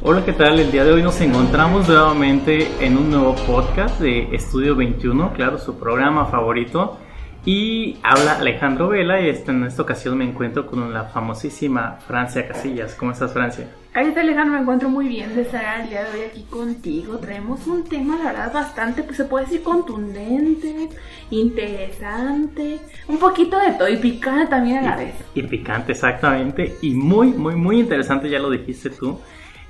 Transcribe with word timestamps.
Hola, 0.00 0.24
¿qué 0.24 0.32
tal? 0.32 0.60
El 0.60 0.70
día 0.70 0.84
de 0.84 0.92
hoy 0.92 1.02
nos 1.02 1.20
encontramos 1.20 1.88
nuevamente 1.88 2.68
en 2.78 2.96
un 2.96 3.10
nuevo 3.10 3.34
podcast 3.34 3.98
de 3.98 4.32
Estudio 4.32 4.76
21, 4.76 5.32
claro, 5.32 5.58
su 5.58 5.76
programa 5.76 6.26
favorito. 6.26 7.00
Y 7.44 7.96
habla 8.04 8.38
Alejandro 8.38 8.90
Vela 8.90 9.20
y 9.20 9.28
en 9.28 9.64
esta 9.64 9.82
ocasión 9.82 10.16
me 10.16 10.24
encuentro 10.24 10.66
con 10.66 10.94
la 10.94 11.04
famosísima 11.06 11.98
Francia 12.06 12.46
Casillas. 12.46 12.94
¿Cómo 12.94 13.10
estás, 13.10 13.32
Francia? 13.32 13.70
Ahorita 13.92 14.20
Alejandro 14.20 14.54
me 14.54 14.60
encuentro 14.60 14.88
muy 14.88 15.08
bien 15.08 15.34
de 15.34 15.42
estar 15.42 15.80
el 15.80 15.88
día 15.88 16.04
de 16.04 16.10
hoy 16.10 16.26
aquí 16.26 16.42
contigo. 16.44 17.18
Traemos 17.18 17.66
un 17.66 17.82
tema, 17.82 18.18
la 18.18 18.24
verdad, 18.26 18.52
bastante, 18.52 19.02
pues 19.02 19.16
se 19.16 19.24
puede 19.24 19.46
decir 19.46 19.64
contundente, 19.64 20.90
interesante, 21.30 22.78
un 23.08 23.18
poquito 23.18 23.58
de 23.58 23.72
todo 23.72 23.88
y 23.88 23.96
picante 23.96 24.46
también 24.46 24.78
a 24.78 24.90
la 24.90 24.96
vez. 24.96 25.14
Y 25.34 25.42
picante, 25.42 25.90
exactamente. 25.90 26.76
Y 26.82 26.94
muy, 26.94 27.32
muy, 27.32 27.56
muy 27.56 27.80
interesante, 27.80 28.30
ya 28.30 28.38
lo 28.38 28.50
dijiste 28.50 28.90
tú. 28.90 29.18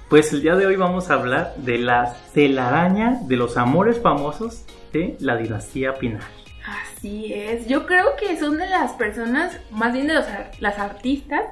Pues 0.08 0.32
el 0.32 0.40
día 0.40 0.56
de 0.56 0.64
hoy 0.64 0.76
vamos 0.76 1.10
a 1.10 1.14
hablar 1.14 1.54
de 1.58 1.76
la 1.76 2.16
telaraña 2.32 3.18
de 3.24 3.36
los 3.36 3.58
amores 3.58 4.00
famosos 4.00 4.64
de 4.90 5.18
la 5.20 5.36
dinastía 5.36 5.96
Pinal. 5.96 6.22
Así 6.66 7.30
es, 7.34 7.66
yo 7.66 7.84
creo 7.84 8.16
que 8.16 8.38
son 8.38 8.56
de 8.56 8.66
las 8.70 8.92
personas, 8.92 9.60
más 9.70 9.92
bien 9.92 10.06
de 10.06 10.14
los, 10.14 10.24
las 10.60 10.78
artistas 10.78 11.42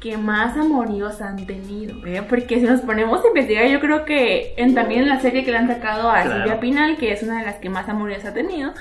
que 0.00 0.18
más 0.18 0.54
amoríos 0.58 1.22
han 1.22 1.46
tenido, 1.46 2.04
¿eh? 2.06 2.22
porque 2.28 2.60
si 2.60 2.66
nos 2.66 2.82
ponemos 2.82 3.24
a 3.24 3.28
investigar, 3.28 3.66
yo 3.68 3.80
creo 3.80 4.04
que 4.04 4.52
en, 4.58 4.74
también 4.74 5.04
en 5.04 5.08
la 5.08 5.20
serie 5.20 5.42
que 5.42 5.50
le 5.50 5.56
han 5.56 5.68
sacado 5.68 6.10
a 6.10 6.24
Silvia 6.24 6.60
Pinal, 6.60 6.98
que 6.98 7.12
es 7.12 7.22
una 7.22 7.38
de 7.38 7.46
las 7.46 7.56
que 7.56 7.70
más 7.70 7.88
amoríos 7.88 8.22
ha 8.26 8.34
tenido, 8.34 8.74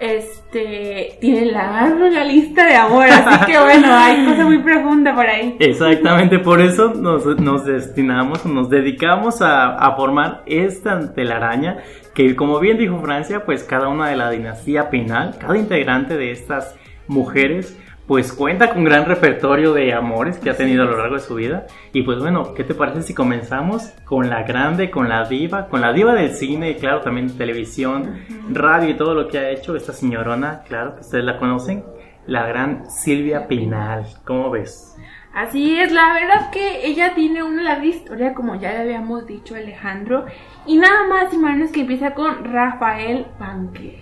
este 0.00 1.18
tiene 1.20 1.46
la 1.46 2.24
lista 2.24 2.66
de 2.66 2.76
amor, 2.76 3.06
así 3.06 3.46
que 3.46 3.58
bueno, 3.58 3.94
hay 3.94 4.24
cosa 4.26 4.44
muy 4.44 4.58
profunda 4.58 5.14
por 5.14 5.26
ahí. 5.26 5.56
Exactamente, 5.58 6.38
por 6.38 6.60
eso 6.60 6.92
nos, 6.94 7.24
destinamos, 7.64 8.44
nos 8.44 8.68
dedicamos 8.68 9.40
a, 9.40 9.76
a, 9.76 9.96
formar 9.96 10.42
esta 10.46 11.14
telaraña 11.14 11.78
que 12.14 12.36
como 12.36 12.60
bien 12.60 12.78
dijo 12.78 13.00
Francia, 13.00 13.44
pues 13.44 13.64
cada 13.64 13.88
una 13.88 14.08
de 14.08 14.16
la 14.16 14.30
dinastía 14.30 14.90
penal, 14.90 15.36
cada 15.38 15.56
integrante 15.56 16.16
de 16.16 16.30
estas 16.30 16.76
mujeres 17.08 17.78
pues 18.06 18.32
cuenta 18.32 18.72
con 18.72 18.84
gran 18.84 19.06
repertorio 19.06 19.72
de 19.72 19.94
amores 19.94 20.38
que 20.38 20.50
ha 20.50 20.56
tenido 20.56 20.82
a 20.82 20.86
lo 20.86 20.98
largo 20.98 21.14
de 21.14 21.20
su 21.20 21.34
vida. 21.34 21.66
Y 21.92 22.02
pues 22.02 22.18
bueno, 22.18 22.54
¿qué 22.54 22.64
te 22.64 22.74
parece 22.74 23.02
si 23.02 23.14
comenzamos 23.14 23.92
con 24.04 24.28
la 24.28 24.42
grande, 24.42 24.90
con 24.90 25.08
la 25.08 25.24
diva, 25.24 25.68
con 25.68 25.80
la 25.80 25.92
diva 25.92 26.14
del 26.14 26.34
cine 26.34 26.70
y 26.70 26.74
claro, 26.74 27.00
también 27.00 27.36
televisión, 27.36 28.20
radio 28.50 28.90
y 28.90 28.96
todo 28.96 29.14
lo 29.14 29.28
que 29.28 29.38
ha 29.38 29.50
hecho 29.50 29.74
esta 29.74 29.92
señorona, 29.92 30.62
claro, 30.68 30.94
que 30.96 31.00
ustedes 31.00 31.24
la 31.24 31.38
conocen, 31.38 31.84
la 32.26 32.46
gran 32.46 32.90
Silvia 32.90 33.48
Pinal. 33.48 34.04
¿Cómo 34.24 34.50
ves? 34.50 34.96
Así 35.34 35.76
es, 35.80 35.90
la 35.90 36.12
verdad 36.14 36.50
que 36.52 36.86
ella 36.86 37.12
tiene 37.14 37.42
una 37.42 37.62
larga 37.62 37.86
historia, 37.86 38.34
como 38.34 38.54
ya 38.54 38.72
le 38.72 38.82
habíamos 38.82 39.26
dicho 39.26 39.56
Alejandro, 39.56 40.26
y 40.64 40.76
nada 40.76 41.08
más 41.08 41.34
y 41.34 41.38
menos 41.38 41.72
que 41.72 41.80
empieza 41.80 42.14
con 42.14 42.44
Rafael 42.44 43.26
Banque, 43.40 44.00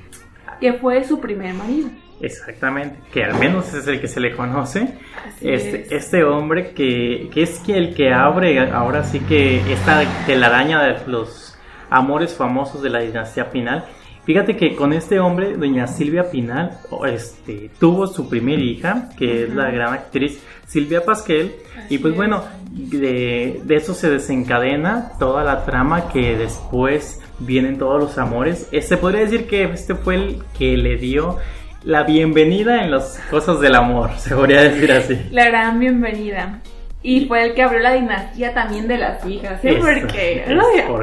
que 0.61 0.75
fue 0.75 1.05
su 1.05 1.21
primer 1.21 1.55
marido. 1.55 1.89
Exactamente, 2.23 2.97
que 3.13 3.25
al 3.25 3.37
menos 3.39 3.75
es 3.75 3.87
el 3.89 4.01
que 4.01 4.07
se 4.07 4.21
le 4.21 4.35
conoce. 4.35 4.97
Este, 5.41 5.95
este 5.95 6.23
hombre 6.23 6.73
que, 6.73 7.29
que, 7.35 7.43
es 7.43 7.59
que 7.59 7.77
el 7.77 7.95
que 7.95 8.13
abre 8.13 8.61
ahora 8.71 9.03
sí 9.03 9.19
que 9.21 9.61
esta 9.73 10.05
telaraña 10.25 10.85
de 10.85 11.07
los 11.09 11.59
amores 11.91 12.35
famosos 12.35 12.81
de 12.83 12.91
la 12.91 13.01
dinastía 13.01 13.51
Pinal. 13.51 13.85
Fíjate 14.25 14.57
que 14.57 14.77
con 14.77 14.93
este 14.93 15.19
hombre, 15.19 15.57
doña 15.57 15.89
Silvia 15.89 16.31
Pinal, 16.31 16.79
este, 17.09 17.71
tuvo 17.81 18.07
su 18.07 18.29
primera 18.29 18.63
hija, 18.63 19.09
que 19.19 19.43
es 19.43 19.55
la 19.55 19.69
gran 19.73 19.93
actriz 19.93 20.41
Silvia 20.65 21.05
Pasquel, 21.05 21.57
y 21.91 21.99
pues 21.99 22.15
bueno, 22.15 22.45
de, 22.71 23.61
de, 23.65 23.75
eso 23.75 23.95
se 23.95 24.09
desencadena 24.09 25.11
toda 25.19 25.43
la 25.43 25.65
trama 25.65 26.09
que 26.09 26.37
después 26.37 27.21
vienen 27.41 27.79
todos 27.79 28.01
los 28.01 28.17
amores. 28.17 28.69
Se 28.71 28.79
este, 28.79 28.97
podría 28.97 29.23
decir 29.23 29.49
que 29.49 29.65
este 29.65 29.97
fue 29.97 30.15
el 30.15 30.43
que 30.57 30.77
le 30.77 30.97
dio 30.99 31.39
la 31.85 32.05
bienvenida 32.05 32.83
en 32.83 32.91
las 32.91 33.21
cosas 33.31 33.61
del 33.61 33.75
amor, 33.75 34.11
se 34.19 34.35
podría 34.35 34.63
decir 34.63 34.93
así. 34.93 35.29
La 35.31 35.47
gran 35.47 35.81
bienvenida. 35.81 36.61
Y 37.05 37.27
fue 37.27 37.47
el 37.47 37.55
que 37.55 37.63
abrió 37.65 37.81
la 37.81 37.95
dinastía 37.95 38.55
también 38.55 38.87
de 38.87 38.97
las 38.97 39.27
hijas, 39.27 39.59
¿eh? 39.65 39.77
porque, 39.81 40.45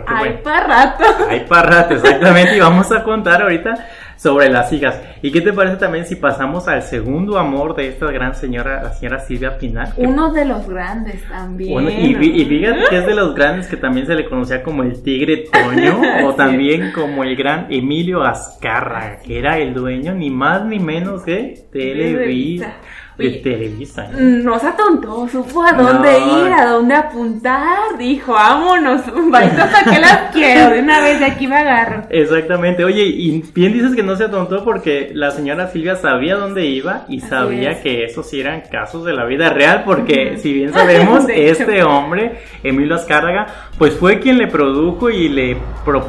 hay 0.08 0.40
para 0.42 0.66
rato. 0.66 1.04
Hay 1.30 1.42
para 1.42 1.70
rato, 1.70 1.96
exactamente. 1.96 2.56
Y 2.56 2.60
vamos 2.62 2.90
a 2.94 3.04
contar 3.04 3.42
ahorita 3.42 3.86
sobre 4.20 4.50
las 4.50 4.72
hijas. 4.74 5.02
¿Y 5.22 5.32
qué 5.32 5.40
te 5.40 5.54
parece 5.54 5.78
también 5.78 6.06
si 6.06 6.18
pasamos 6.18 6.68
al 6.68 6.82
segundo 6.82 7.40
amor 7.40 7.74
de 7.76 7.88
esta 7.88 8.08
gran 8.08 8.36
señora, 8.36 8.84
la 8.84 8.94
señora 8.94 9.20
Silvia 9.20 9.58
Pinal? 9.58 9.94
Uno 9.96 10.34
de 10.34 10.44
los 10.44 10.68
grandes 10.68 11.26
también. 11.28 11.90
y, 11.90 12.14
fíjate 12.46 12.82
que 12.90 12.98
es 12.98 13.06
de 13.06 13.16
los 13.16 13.34
grandes 13.34 13.68
que 13.68 13.78
también 13.78 14.06
se 14.08 14.16
le 14.16 14.26
conocía 14.26 14.62
como 14.62 14.84
el 14.84 15.02
Tigre 15.02 15.46
Toño 15.52 16.02
o 16.26 16.36
también 16.36 16.92
como 16.92 17.24
el 17.24 17.36
gran 17.38 17.68
Emilio 17.70 18.24
Azcarra, 18.24 19.20
que 19.26 19.40
era 19.40 19.58
el 19.58 19.74
dueño 19.74 20.14
ni 20.14 20.30
más 20.30 20.66
ni 20.66 20.80
menos 20.80 21.26
de 21.26 21.68
Televisa 21.72 22.76
Televisa. 23.20 24.10
No 24.14 24.58
se 24.60 24.68
atontó, 24.68 25.28
supo 25.28 25.64
a 25.64 25.74
dónde 25.74 26.20
ir, 26.20 26.54
a 26.54 26.66
dónde 26.66 26.96
apuntar. 26.96 27.98
Dijo, 27.98 28.34
vámonos, 28.34 29.02
hasta 29.02 29.92
que 29.92 30.00
las 30.00 30.32
quiero. 30.34 30.72
De 30.72 30.80
una 30.80 31.02
vez 31.02 31.20
de 31.20 31.26
aquí 31.26 31.48
me 31.48 31.58
agarro. 31.58 32.04
Exactamente. 32.10 32.84
Oye, 32.84 33.04
y 33.04 33.44
bien 33.54 33.74
dices 33.74 33.96
que 33.96 34.04
no 34.04 34.16
se 34.16 34.26
atontó 34.26 34.64
porque 34.64 35.12
la 35.14 35.32
señora 35.32 35.68
Silvia 35.68 35.96
sabía 35.96 36.36
dónde 36.36 36.66
iba 36.66 37.06
y 37.10 37.20
sabía 37.20 37.82
que 37.82 38.06
esos 38.06 38.32
eran 38.34 38.62
casos 38.72 39.06
de 39.06 39.14
la 39.14 39.26
vida 39.26 39.50
real. 39.50 39.84
Porque, 39.86 40.38
si 40.38 40.54
bien 40.54 40.74
sabemos, 40.74 41.26
este 41.30 41.84
hombre, 41.84 42.40
Emilio 42.64 42.96
Azcárraga, 42.96 43.48
pues 43.78 43.96
fue 43.96 44.20
quien 44.20 44.38
le 44.38 44.48
produjo 44.48 45.10
y 45.10 45.30
le, 45.30 45.58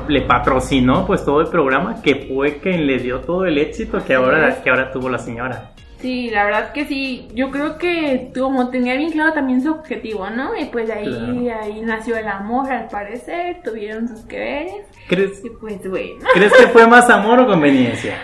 le 0.09 0.23
patrocinó 0.23 1.07
pues 1.07 1.25
todo 1.25 1.41
el 1.41 1.49
programa, 1.49 2.01
que 2.03 2.27
fue 2.33 2.59
quien 2.59 2.87
le 2.87 2.99
dio 2.99 3.21
todo 3.21 3.45
el 3.45 3.59
éxito 3.59 4.03
que 4.05 4.15
ahora, 4.15 4.63
que 4.63 4.71
ahora 4.71 4.91
tuvo 4.91 5.09
la 5.09 5.19
señora. 5.19 5.73
Sí, 6.01 6.31
la 6.31 6.45
verdad 6.45 6.73
que 6.73 6.87
sí. 6.87 7.29
Yo 7.35 7.51
creo 7.51 7.77
que 7.77 8.31
como 8.39 8.71
tenía 8.71 8.97
bien 8.97 9.13
claro 9.13 9.33
también 9.33 9.63
su 9.63 9.71
objetivo, 9.71 10.31
¿no? 10.31 10.57
Y 10.57 10.67
pues 10.67 10.87
de 10.87 10.95
ahí, 10.95 11.49
ahí 11.49 11.81
nació 11.83 12.17
el 12.17 12.29
amor, 12.29 12.73
al 12.73 12.89
parecer. 12.89 13.61
Tuvieron 13.63 14.09
sus 14.09 14.21
que 14.23 14.85
¿Crees, 15.09 15.45
y 15.45 15.51
pues 15.51 15.89
bueno. 15.89 16.25
¿Crees 16.33 16.53
que 16.53 16.67
fue 16.69 16.87
más 16.87 17.11
amor 17.11 17.41
o 17.41 17.47
conveniencia? 17.47 18.15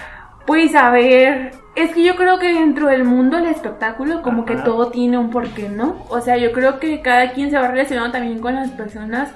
Pues 0.47 0.75
a 0.77 0.91
ver, 0.91 1.51
es 1.75 1.93
que 1.93 2.05
yo 2.05 2.15
creo 2.15 2.39
que 2.39 2.53
dentro 2.53 2.87
del 2.87 3.05
mundo 3.05 3.37
del 3.37 3.47
espectáculo 3.47 4.23
como 4.23 4.45
que 4.45 4.55
todo 4.57 4.91
tiene 4.91 5.19
un 5.19 5.31
porqué, 5.31 5.69
¿no? 5.69 6.07
O 6.09 6.21
sea, 6.21 6.37
yo 6.37 6.53
creo 6.53 6.79
que 6.79 7.03
cada 7.03 7.33
quien 7.33 7.51
se 7.51 7.59
va 7.59 7.69
relacionando 7.69 8.13
también 8.13 8.39
con 8.39 8.55
las 8.55 8.71
personas 8.71 9.35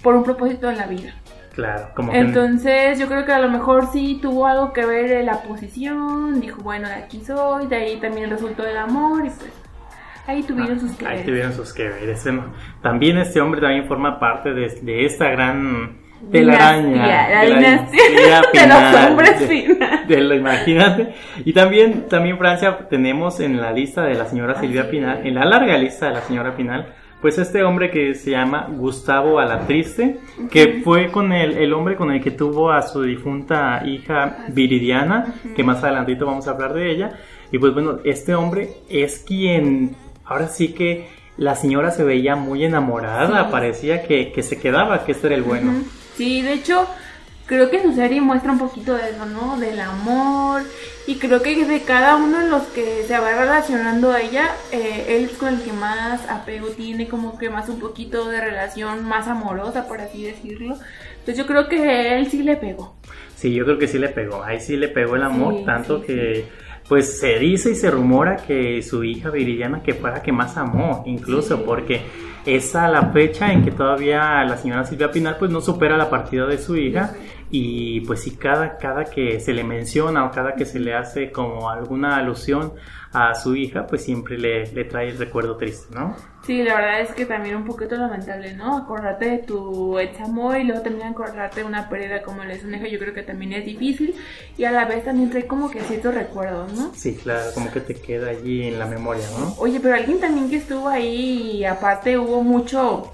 por 0.00 0.14
un 0.14 0.22
propósito 0.22 0.70
en 0.70 0.78
la 0.78 0.86
vida. 0.86 1.12
Claro, 1.54 1.90
como 1.94 2.12
Entonces 2.12 2.98
yo 2.98 3.06
creo 3.06 3.24
que 3.24 3.32
a 3.32 3.38
lo 3.38 3.48
mejor 3.48 3.86
sí 3.92 4.18
tuvo 4.20 4.46
algo 4.46 4.72
que 4.72 4.84
ver 4.84 5.24
la 5.24 5.42
posición, 5.42 6.40
dijo, 6.40 6.60
bueno, 6.62 6.88
de 6.88 6.94
aquí 6.94 7.20
soy, 7.24 7.68
de 7.68 7.76
ahí 7.76 7.96
también 7.98 8.28
resultó 8.28 8.66
el 8.66 8.76
amor 8.76 9.24
y 9.24 9.30
pues 9.30 9.52
ahí 10.26 10.42
tuvieron 10.42 10.80
sus 10.80 10.92
que 10.96 11.06
Ahí 11.06 11.22
tuvieron 11.22 11.52
sus 11.52 11.72
que 11.72 11.84
ver. 11.84 12.16
También 12.82 13.18
este 13.18 13.40
hombre 13.40 13.60
también 13.60 13.86
forma 13.86 14.18
parte 14.18 14.52
de, 14.52 15.04
esta 15.04 15.28
gran 15.30 15.98
telaraña. 16.32 17.28
La 17.28 17.44
dinastía 17.44 18.42
de 18.52 18.66
los 18.66 19.10
hombres 19.10 19.48
de, 20.08 20.20
lo, 20.20 20.34
imagínate. 20.34 21.14
Y 21.44 21.52
también, 21.52 22.08
también 22.08 22.36
Francia 22.36 22.78
tenemos 22.90 23.38
en 23.38 23.60
la 23.60 23.72
lista 23.72 24.02
de 24.02 24.14
la 24.14 24.26
señora 24.26 24.60
Silvia 24.60 24.90
Pinal, 24.90 25.24
en 25.24 25.36
la 25.36 25.44
larga 25.44 25.78
lista 25.78 26.06
de 26.06 26.14
la 26.14 26.20
señora 26.22 26.56
Pinal, 26.56 26.94
pues 27.24 27.38
este 27.38 27.64
hombre 27.64 27.90
que 27.90 28.14
se 28.14 28.32
llama 28.32 28.68
Gustavo 28.70 29.38
Alatriste, 29.38 30.18
que 30.50 30.82
fue 30.84 31.10
con 31.10 31.32
el, 31.32 31.56
el 31.56 31.72
hombre 31.72 31.96
con 31.96 32.12
el 32.12 32.22
que 32.22 32.32
tuvo 32.32 32.70
a 32.70 32.82
su 32.82 33.00
difunta 33.00 33.82
hija 33.86 34.44
Viridiana, 34.48 35.36
que 35.56 35.64
más 35.64 35.82
adelantito 35.82 36.26
vamos 36.26 36.46
a 36.46 36.50
hablar 36.50 36.74
de 36.74 36.90
ella. 36.90 37.18
Y 37.50 37.58
pues 37.58 37.72
bueno, 37.72 38.00
este 38.04 38.34
hombre 38.34 38.74
es 38.90 39.20
quien, 39.20 39.96
ahora 40.26 40.48
sí 40.48 40.74
que 40.74 41.08
la 41.38 41.54
señora 41.54 41.92
se 41.92 42.04
veía 42.04 42.36
muy 42.36 42.62
enamorada, 42.62 43.50
parecía 43.50 44.02
que, 44.02 44.30
que, 44.30 44.42
se 44.42 44.60
quedaba, 44.60 45.06
que 45.06 45.12
este 45.12 45.28
era 45.28 45.36
el 45.36 45.44
bueno. 45.44 45.72
Sí, 46.16 46.42
de 46.42 46.52
hecho, 46.52 46.86
creo 47.46 47.70
que 47.70 47.82
su 47.82 47.92
serie 47.92 48.20
muestra 48.20 48.52
un 48.52 48.58
poquito 48.58 48.94
de 48.94 49.10
eso, 49.10 49.26
¿no? 49.26 49.58
Del 49.58 49.80
amor. 49.80 50.62
Y 51.06 51.16
creo 51.16 51.42
que 51.42 51.64
de 51.64 51.82
cada 51.82 52.16
uno 52.16 52.38
de 52.38 52.48
los 52.48 52.62
que 52.68 53.02
se 53.02 53.18
va 53.18 53.34
relacionando 53.34 54.10
a 54.10 54.22
ella, 54.22 54.50
eh, 54.72 55.06
él 55.08 55.24
es 55.24 55.32
con 55.32 55.54
el 55.54 55.62
que 55.62 55.72
más 55.72 56.28
apego 56.28 56.68
tiene, 56.68 57.08
como 57.08 57.38
que 57.38 57.50
más 57.50 57.68
un 57.68 57.78
poquito 57.78 58.28
de 58.28 58.40
relación 58.40 59.04
más 59.04 59.28
amorosa, 59.28 59.86
por 59.86 60.00
así 60.00 60.24
decirlo. 60.24 60.78
Entonces 61.10 61.36
yo 61.36 61.46
creo 61.46 61.68
que 61.68 62.16
él 62.16 62.30
sí 62.30 62.42
le 62.42 62.56
pegó. 62.56 62.96
Sí, 63.36 63.52
yo 63.52 63.64
creo 63.64 63.78
que 63.78 63.88
sí 63.88 63.98
le 63.98 64.08
pegó. 64.08 64.42
Ahí 64.42 64.60
sí 64.60 64.76
le 64.76 64.88
pegó 64.88 65.16
el 65.16 65.22
amor, 65.22 65.64
tanto 65.66 66.00
que 66.00 66.46
pues 66.88 67.18
se 67.18 67.38
dice 67.38 67.70
y 67.70 67.74
se 67.74 67.90
rumora 67.90 68.36
que 68.36 68.82
su 68.82 69.04
hija 69.04 69.30
Viridiana 69.30 69.82
que 69.82 69.94
fue 69.94 70.10
la 70.10 70.22
que 70.22 70.32
más 70.32 70.56
amó, 70.56 71.02
incluso 71.06 71.64
porque 71.64 72.02
es 72.46 72.74
a 72.74 72.88
la 72.88 73.10
fecha 73.10 73.52
en 73.52 73.64
que 73.64 73.70
todavía 73.70 74.44
la 74.44 74.56
señora 74.56 74.84
Silvia 74.84 75.10
Pinal 75.10 75.36
pues 75.38 75.50
no 75.50 75.60
supera 75.60 75.96
la 75.96 76.10
partida 76.10 76.46
de 76.46 76.58
su 76.58 76.76
hija. 76.76 77.14
Y 77.50 78.00
pues 78.00 78.22
si 78.22 78.32
cada, 78.32 78.78
cada 78.78 79.04
que 79.04 79.38
se 79.38 79.52
le 79.52 79.62
menciona 79.62 80.24
o 80.24 80.30
cada 80.30 80.54
que 80.54 80.64
se 80.64 80.80
le 80.80 80.94
hace 80.94 81.30
como 81.30 81.70
alguna 81.70 82.16
alusión 82.16 82.72
a 83.14 83.32
su 83.34 83.54
hija, 83.54 83.86
pues 83.86 84.04
siempre 84.04 84.36
le, 84.36 84.66
le 84.72 84.84
trae 84.84 85.08
el 85.08 85.18
recuerdo 85.18 85.56
triste, 85.56 85.94
¿no? 85.94 86.16
Sí, 86.44 86.62
la 86.62 86.74
verdad 86.74 87.00
es 87.00 87.12
que 87.12 87.24
también 87.24 87.56
un 87.56 87.64
poquito 87.64 87.96
lamentable, 87.96 88.52
¿no? 88.54 88.76
Acordarte 88.76 89.30
de 89.30 89.38
tu 89.38 89.98
ex 89.98 90.20
amor 90.20 90.58
y 90.58 90.64
luego 90.64 90.82
también 90.82 91.06
acordarte 91.06 91.60
de 91.60 91.66
una 91.66 91.88
pérdida 91.88 92.22
como 92.22 92.42
el 92.42 92.48
de 92.48 92.60
su 92.60 92.68
hija, 92.68 92.86
yo 92.88 92.98
creo 92.98 93.14
que 93.14 93.22
también 93.22 93.52
es 93.52 93.64
difícil 93.64 94.14
y 94.58 94.64
a 94.64 94.72
la 94.72 94.84
vez 94.84 95.04
también 95.04 95.30
trae 95.30 95.46
como 95.46 95.70
que 95.70 95.80
ciertos 95.80 96.12
recuerdos, 96.14 96.72
¿no? 96.74 96.92
Sí, 96.94 97.14
claro, 97.14 97.50
como 97.54 97.70
que 97.70 97.80
te 97.80 97.94
queda 97.94 98.30
allí 98.30 98.66
en 98.66 98.78
la 98.78 98.86
memoria, 98.86 99.24
¿no? 99.38 99.54
Oye, 99.58 99.78
pero 99.80 99.94
alguien 99.94 100.20
también 100.20 100.50
que 100.50 100.56
estuvo 100.56 100.88
ahí 100.88 101.52
y 101.58 101.64
aparte 101.64 102.18
hubo 102.18 102.42
mucho 102.42 103.13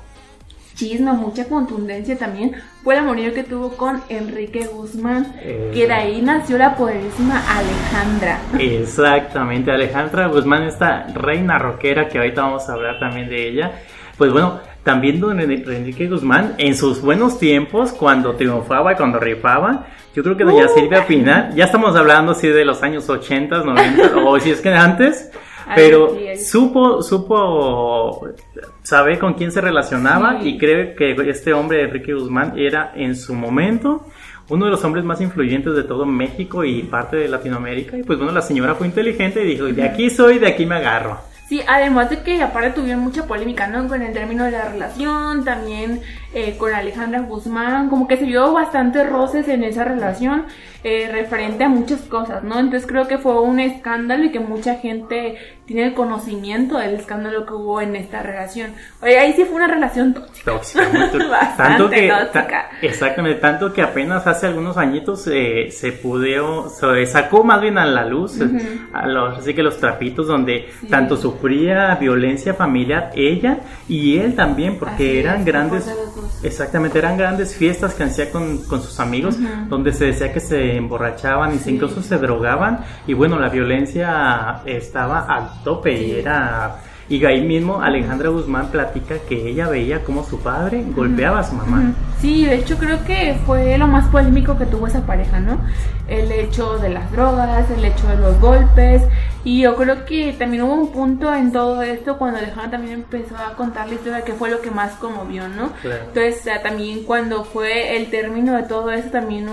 chisme, 0.80 1.12
mucha 1.12 1.46
contundencia 1.46 2.16
también, 2.16 2.52
fue 2.82 2.94
el 2.94 3.00
amorío 3.00 3.34
que 3.34 3.44
tuvo 3.44 3.76
con 3.76 4.00
Enrique 4.08 4.66
Guzmán, 4.66 5.34
Eh. 5.42 5.70
que 5.74 5.86
de 5.86 5.92
ahí 5.92 6.22
nació 6.22 6.56
la 6.56 6.74
poderosísima 6.74 7.42
Alejandra. 7.48 8.38
Exactamente, 8.58 9.70
Alejandra 9.70 10.28
Guzmán, 10.28 10.62
esta 10.64 11.06
reina 11.14 11.58
rockera 11.58 12.08
que 12.08 12.18
ahorita 12.18 12.42
vamos 12.42 12.68
a 12.68 12.72
hablar 12.72 12.98
también 12.98 13.28
de 13.28 13.48
ella. 13.48 13.72
Pues 14.16 14.32
bueno, 14.32 14.60
también 14.82 15.20
don 15.20 15.38
En- 15.40 15.50
Enrique 15.50 16.08
Guzmán, 16.08 16.54
en 16.58 16.74
sus 16.74 17.02
buenos 17.02 17.38
tiempos, 17.38 17.92
cuando 17.92 18.34
triunfaba 18.34 18.92
y 18.92 18.96
cuando 18.96 19.18
rifaba, 19.18 19.86
yo 20.14 20.22
creo 20.22 20.36
que 20.36 20.44
doña 20.44 20.66
Uh. 20.66 20.74
Silvia 20.74 21.06
Pinal, 21.06 21.54
ya 21.54 21.64
estamos 21.66 21.94
hablando 21.94 22.32
así 22.32 22.48
de 22.48 22.64
los 22.64 22.82
años 22.82 23.08
80, 23.08 23.62
90, 23.62 24.16
o 24.26 24.40
si 24.40 24.50
es 24.50 24.60
que 24.60 24.70
antes, 24.70 25.30
pero 25.74 26.16
ay. 26.16 26.36
supo, 26.38 27.02
supo 27.02 28.28
saber 28.82 29.18
con 29.18 29.34
quién 29.34 29.52
se 29.52 29.60
relacionaba 29.60 30.40
Sí. 30.40 30.50
y 30.50 30.58
creo 30.58 30.94
que 30.96 31.12
este 31.28 31.52
hombre, 31.52 31.82
Enrique 31.82 32.12
Guzmán, 32.14 32.54
era 32.58 32.92
en 32.94 33.16
su 33.16 33.34
momento 33.34 34.06
uno 34.48 34.64
de 34.64 34.70
los 34.72 34.84
hombres 34.84 35.04
más 35.04 35.20
influyentes 35.20 35.74
de 35.74 35.84
todo 35.84 36.04
México 36.04 36.64
y 36.64 36.82
parte 36.82 37.16
de 37.16 37.28
Latinoamérica. 37.28 37.96
Y 37.96 38.02
pues 38.02 38.18
bueno, 38.18 38.32
la 38.32 38.42
señora 38.42 38.74
fue 38.74 38.86
inteligente 38.88 39.42
y 39.42 39.46
dijo, 39.46 39.66
de 39.66 39.82
aquí 39.84 40.10
soy, 40.10 40.38
de 40.38 40.48
aquí 40.48 40.66
me 40.66 40.74
agarro. 40.76 41.18
Sí, 41.48 41.60
además 41.66 42.10
de 42.10 42.22
que 42.22 42.40
aparte 42.42 42.70
tuvieron 42.80 43.02
mucha 43.02 43.26
polémica, 43.26 43.66
¿no? 43.66 43.88
Con 43.88 44.02
el 44.02 44.12
término 44.12 44.44
de 44.44 44.52
la 44.52 44.68
relación, 44.68 45.44
también 45.44 46.00
eh, 46.32 46.56
con 46.58 46.72
Alejandra 46.72 47.20
Guzmán, 47.20 47.88
como 47.88 48.06
que 48.06 48.16
se 48.16 48.24
vio 48.24 48.52
bastantes 48.52 49.08
roces 49.08 49.48
en 49.48 49.64
esa 49.64 49.84
relación 49.84 50.44
eh, 50.84 51.08
referente 51.12 51.64
a 51.64 51.68
muchas 51.68 52.00
cosas, 52.02 52.42
¿no? 52.44 52.58
Entonces 52.58 52.86
creo 52.88 53.06
que 53.08 53.18
fue 53.18 53.40
un 53.42 53.60
escándalo 53.60 54.24
y 54.24 54.30
que 54.30 54.40
mucha 54.40 54.76
gente 54.76 55.36
tiene 55.66 55.88
el 55.88 55.94
conocimiento 55.94 56.78
del 56.78 56.94
escándalo 56.94 57.44
que 57.46 57.52
hubo 57.52 57.80
en 57.80 57.94
esta 57.96 58.22
relación. 58.22 58.72
Oye, 59.02 59.18
ahí 59.18 59.32
sí 59.34 59.44
fue 59.44 59.56
una 59.56 59.66
relación 59.68 60.14
tóxica. 60.14 60.52
Tóxica, 60.52 60.88
muy 60.92 61.00
tóxica. 61.12 61.54
Tanto 61.56 61.90
que, 61.90 62.08
tóxica. 62.08 62.70
exactamente, 62.80 63.40
tanto 63.40 63.72
que 63.72 63.82
apenas 63.82 64.26
hace 64.26 64.46
algunos 64.46 64.76
añitos 64.78 65.26
eh, 65.30 65.68
se 65.70 65.92
pudo, 65.92 66.68
se 66.70 67.06
sacó 67.06 67.44
más 67.44 67.60
bien 67.60 67.76
a 67.76 67.84
la 67.86 68.04
luz, 68.06 68.40
Ujú. 68.40 68.56
a 68.92 69.06
los, 69.06 69.38
así 69.38 69.52
que 69.52 69.62
los 69.62 69.78
trapitos 69.78 70.26
donde 70.28 70.68
Sí. 70.80 70.86
tanto 70.88 71.16
sufría 71.16 71.94
violencia 71.96 72.54
familiar 72.54 73.10
ella 73.14 73.58
y 73.88 74.16
él 74.18 74.34
también, 74.34 74.78
porque 74.78 74.94
Así 75.10 75.18
eran 75.18 75.40
es, 75.40 75.44
grandes, 75.44 75.84
exactamente, 76.42 76.98
eran 76.98 77.16
grandes 77.16 77.54
fiestas 77.54 77.94
que 77.94 78.04
hacía 78.04 78.30
con, 78.30 78.58
con 78.64 78.82
sus 78.82 78.98
amigos, 79.00 79.36
donde 79.68 79.92
se 79.92 80.06
decía 80.06 80.32
que 80.32 80.40
se 80.40 80.76
emborrachaban 80.76 81.54
y 81.54 81.58
se 81.58 81.70
incluso 81.70 82.02
se 82.02 82.18
drogaban 82.18 82.80
y 83.06 83.14
bueno, 83.14 83.38
la 83.38 83.48
violencia 83.48 84.62
estaba 84.64 85.20
al 85.20 85.62
tope 85.64 85.92
y 85.92 86.12
era... 86.12 86.76
Y 87.08 87.24
ahí 87.24 87.44
mismo 87.44 87.82
Alejandra 87.82 88.28
Guzmán 88.28 88.68
platica 88.68 89.16
que 89.28 89.48
ella 89.48 89.68
veía 89.68 90.04
como 90.04 90.22
su 90.24 90.38
padre 90.38 90.84
golpeaba 90.94 91.40
a 91.40 91.42
su 91.42 91.56
mamá. 91.56 91.92
Sí, 92.20 92.44
de 92.44 92.54
hecho 92.54 92.78
creo 92.78 93.04
que 93.04 93.36
fue 93.44 93.76
lo 93.78 93.88
más 93.88 94.06
polémico 94.06 94.56
que 94.56 94.64
tuvo 94.64 94.86
esa 94.86 95.04
pareja, 95.04 95.40
¿no? 95.40 95.58
El 96.06 96.30
hecho 96.30 96.78
de 96.78 96.90
las 96.90 97.10
drogas, 97.10 97.68
el 97.68 97.84
hecho 97.84 98.06
de 98.06 98.16
los 98.16 98.38
golpes. 98.38 99.02
Y 99.42 99.62
yo 99.62 99.74
creo 99.74 100.04
que 100.04 100.34
también 100.38 100.64
hubo 100.64 100.74
un 100.74 100.92
punto 100.92 101.34
en 101.34 101.50
todo 101.50 101.82
esto 101.82 102.18
cuando 102.18 102.38
Alejandra 102.38 102.72
también 102.72 102.94
empezó 102.94 103.36
a 103.36 103.54
contar 103.56 103.88
la 103.88 103.94
historia 103.94 104.22
que 104.22 104.34
fue 104.34 104.50
lo 104.50 104.60
que 104.60 104.70
más 104.70 104.92
conmovió, 104.96 105.48
¿no? 105.48 105.72
Claro. 105.80 106.04
Entonces 106.08 106.62
también 106.62 107.04
cuando 107.04 107.44
fue 107.44 107.96
el 107.96 108.10
término 108.10 108.54
de 108.54 108.64
todo 108.64 108.90
eso 108.90 109.08
también, 109.10 109.48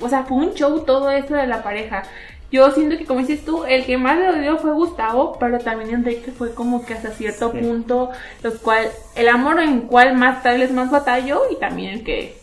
o 0.00 0.08
sea, 0.08 0.22
fue 0.24 0.36
un 0.36 0.54
show 0.54 0.80
todo 0.84 1.10
esto 1.10 1.34
de 1.34 1.46
la 1.48 1.62
pareja. 1.62 2.04
Yo 2.52 2.70
siento 2.70 2.98
que 2.98 3.06
como 3.06 3.20
dices 3.20 3.44
tú, 3.44 3.64
el 3.64 3.86
que 3.86 3.96
más 3.96 4.18
le 4.18 4.28
odió 4.28 4.58
fue 4.58 4.72
Gustavo, 4.72 5.38
pero 5.40 5.58
también 5.58 5.90
Enrique 5.90 6.30
fue 6.32 6.54
como 6.54 6.84
que 6.84 6.94
hasta 6.94 7.10
cierto 7.10 7.50
Sí. 7.50 7.58
punto, 7.58 8.10
los 8.42 8.54
cual, 8.58 8.88
el 9.16 9.28
amor 9.28 9.58
en 9.60 9.80
cual 9.82 10.14
más 10.14 10.42
tal 10.42 10.58
vez 10.58 10.70
más 10.70 10.90
batalló 10.90 11.40
y 11.50 11.56
también 11.56 11.94
el 11.94 12.04
que, 12.04 12.41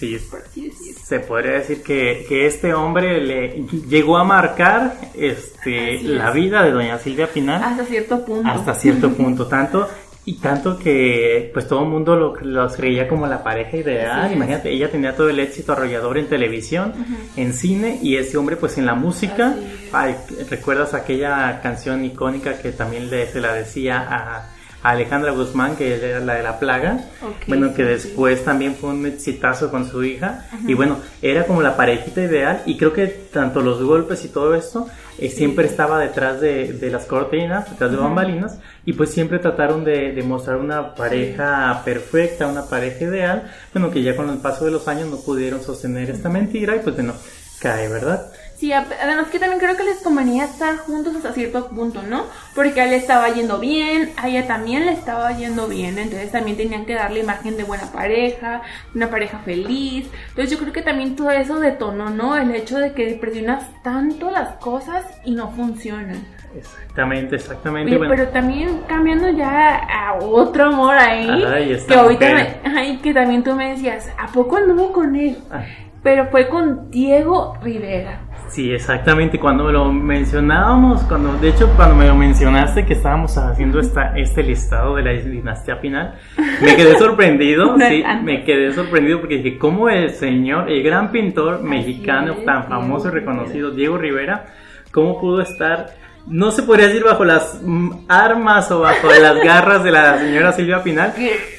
Sí, 0.00 0.16
así 0.16 0.68
decir. 0.68 0.94
se 0.96 1.20
podría 1.20 1.52
decir 1.52 1.82
que, 1.82 2.24
que 2.26 2.46
este 2.46 2.72
hombre 2.72 3.20
le 3.20 3.66
llegó 3.86 4.16
a 4.16 4.24
marcar 4.24 4.94
este, 5.14 6.00
la 6.02 6.30
vida 6.30 6.62
de 6.62 6.70
doña 6.70 6.98
Silvia 6.98 7.26
Pinal 7.26 7.62
Hasta 7.62 7.84
cierto 7.84 8.24
punto. 8.24 8.48
hasta 8.48 8.74
cierto 8.74 9.12
punto, 9.16 9.46
tanto 9.46 9.86
y 10.24 10.34
tanto 10.34 10.78
que 10.78 11.50
pues 11.52 11.66
todo 11.66 11.82
el 11.82 11.88
mundo 11.88 12.14
lo, 12.14 12.36
los 12.36 12.76
creía 12.76 13.08
como 13.08 13.26
la 13.26 13.42
pareja 13.42 13.76
ideal. 13.78 14.32
Imagínate, 14.32 14.70
ella 14.70 14.90
tenía 14.90 15.16
todo 15.16 15.28
el 15.28 15.38
éxito 15.38 15.72
arrollador 15.72 16.18
en 16.18 16.28
televisión, 16.28 16.92
en 17.36 17.52
cine 17.52 17.98
y 18.02 18.16
ese 18.16 18.36
hombre 18.36 18.56
pues 18.56 18.78
en 18.78 18.86
la 18.86 18.94
música. 18.94 19.54
Ay, 19.92 20.14
¿Recuerdas 20.48 20.94
aquella 20.94 21.60
canción 21.62 22.04
icónica 22.04 22.58
que 22.58 22.72
también 22.72 23.10
le, 23.10 23.26
se 23.26 23.40
la 23.40 23.54
decía 23.54 23.98
a, 23.98 24.59
a 24.82 24.90
Alejandra 24.90 25.32
Guzmán, 25.32 25.76
que 25.76 25.94
era 25.94 26.20
la 26.20 26.34
de 26.34 26.42
la 26.42 26.58
plaga? 26.58 27.04
Bueno, 27.46 27.74
que 27.74 27.82
sí, 27.82 28.08
después 28.08 28.44
también 28.44 28.74
fue 28.74 28.90
un 28.90 29.06
exitazo 29.06 29.70
con 29.70 29.88
su 29.88 30.02
hija. 30.04 30.46
Y 30.66 30.74
bueno, 30.74 30.98
era 31.22 31.44
como 31.46 31.62
la 31.62 31.76
parejita 31.76 32.22
ideal. 32.22 32.62
Y 32.66 32.76
creo 32.76 32.92
que 32.92 33.06
tanto 33.06 33.60
los 33.60 33.82
golpes 33.82 34.24
y 34.24 34.28
todo 34.28 34.54
esto 34.54 34.86
eh, 35.18 35.28
siempre 35.28 35.66
estaba 35.66 35.98
detrás 35.98 36.40
de, 36.40 36.72
de 36.72 36.90
las 36.90 37.04
cortinas, 37.04 37.70
detrás 37.70 37.90
de 37.90 37.96
bambalinas. 37.96 38.58
Y 38.86 38.94
pues 38.94 39.10
siempre 39.10 39.38
trataron 39.38 39.84
de, 39.84 40.12
de 40.12 40.22
mostrar 40.22 40.56
una 40.56 40.94
pareja 40.94 41.82
perfecta, 41.84 42.46
una 42.46 42.64
pareja 42.66 43.04
ideal. 43.04 43.50
Bueno, 43.72 43.90
que 43.90 44.02
ya 44.02 44.16
con 44.16 44.30
el 44.30 44.38
paso 44.38 44.64
de 44.64 44.70
los 44.70 44.88
años 44.88 45.08
no 45.08 45.16
pudieron 45.20 45.62
sostener 45.62 46.10
esta 46.10 46.28
mentira. 46.28 46.76
Y 46.76 46.80
pues 46.80 46.94
bueno, 46.94 47.14
cae, 47.60 47.88
¿verdad? 47.88 48.32
Sí, 48.60 48.74
además 48.74 49.28
que 49.28 49.38
también 49.38 49.58
creo 49.58 49.74
que 49.74 49.84
les 49.84 50.00
convenía 50.02 50.44
estar 50.44 50.76
juntos 50.76 51.16
hasta 51.16 51.32
cierto 51.32 51.68
punto, 51.68 52.02
¿no? 52.02 52.24
Porque 52.54 52.78
a 52.82 52.84
él 52.84 52.90
le 52.90 52.96
estaba 52.96 53.30
yendo 53.30 53.58
bien, 53.58 54.12
a 54.18 54.28
ella 54.28 54.46
también 54.46 54.84
le 54.84 54.92
estaba 54.92 55.32
yendo 55.32 55.66
bien, 55.66 55.96
entonces 55.96 56.30
también 56.30 56.58
tenían 56.58 56.84
que 56.84 56.92
darle 56.92 57.20
imagen 57.20 57.56
de 57.56 57.64
buena 57.64 57.90
pareja, 57.90 58.60
una 58.94 59.08
pareja 59.08 59.38
feliz. 59.38 60.10
Entonces 60.28 60.50
yo 60.50 60.58
creo 60.58 60.74
que 60.74 60.82
también 60.82 61.16
todo 61.16 61.30
eso 61.30 61.58
detonó, 61.58 62.10
¿no? 62.10 62.36
El 62.36 62.54
hecho 62.54 62.76
de 62.78 62.92
que 62.92 63.14
presionas 63.18 63.64
tanto 63.82 64.30
las 64.30 64.50
cosas 64.56 65.06
y 65.24 65.30
no 65.30 65.50
funcionan. 65.52 66.22
Exactamente, 66.54 67.36
exactamente. 67.36 67.88
Oye, 67.88 67.96
bueno, 67.96 68.12
pero 68.14 68.28
también 68.28 68.80
cambiando 68.86 69.30
ya 69.30 69.76
a 69.76 70.16
otro 70.20 70.66
amor 70.66 70.96
ahí, 70.98 71.42
Ay, 71.46 71.78
que 71.88 71.94
ahorita 71.94 72.26
me- 72.34 72.56
ay, 72.78 72.98
que 72.98 73.14
también 73.14 73.42
tú 73.42 73.54
me 73.54 73.70
decías, 73.70 74.10
¿a 74.18 74.26
poco 74.26 74.56
anduvo 74.58 74.92
con 74.92 75.16
él? 75.16 75.38
ah, 75.50 75.64
Pero 76.02 76.26
fue 76.30 76.48
con 76.48 76.90
Diego 76.90 77.56
Rivera. 77.62 78.20
Sí, 78.50 78.72
exactamente. 78.72 79.38
Cuando 79.38 79.70
lo 79.70 79.92
mencionábamos, 79.92 81.04
cuando, 81.04 81.34
de 81.38 81.50
hecho, 81.50 81.72
cuando 81.76 81.94
me 81.94 82.08
lo 82.08 82.16
mencionaste 82.16 82.84
que 82.84 82.94
estábamos 82.94 83.38
haciendo 83.38 83.78
esta, 83.78 84.12
este 84.18 84.42
listado 84.42 84.96
de 84.96 85.02
la 85.02 85.12
dinastía 85.12 85.80
Pinal, 85.80 86.16
me 86.60 86.74
quedé 86.76 86.98
sorprendido. 86.98 87.76
Sí, 87.90 88.04
me 88.22 88.44
quedé 88.44 88.72
sorprendido 88.72 89.20
porque 89.20 89.38
dije, 89.38 89.58
¿cómo 89.58 89.88
el 89.88 90.10
señor, 90.10 90.70
el 90.70 90.82
gran 90.82 91.10
pintor 91.10 91.62
mexicano 91.62 92.34
tan 92.44 92.68
famoso 92.68 93.08
y 93.08 93.10
reconocido, 93.12 93.70
Diego 93.70 93.98
Rivera, 93.98 94.46
cómo 94.92 95.18
pudo 95.18 95.40
estar, 95.40 95.86
no 96.26 96.50
se 96.52 96.62
podría 96.62 96.86
decir 96.88 97.04
bajo 97.04 97.24
las 97.24 97.58
armas 98.08 98.70
o 98.70 98.80
bajo 98.80 99.08
las 99.20 99.36
garras 99.42 99.82
de 99.84 99.90
la 99.90 100.18
señora 100.18 100.52
Silvia 100.52 100.82
Pinal? 100.82 101.14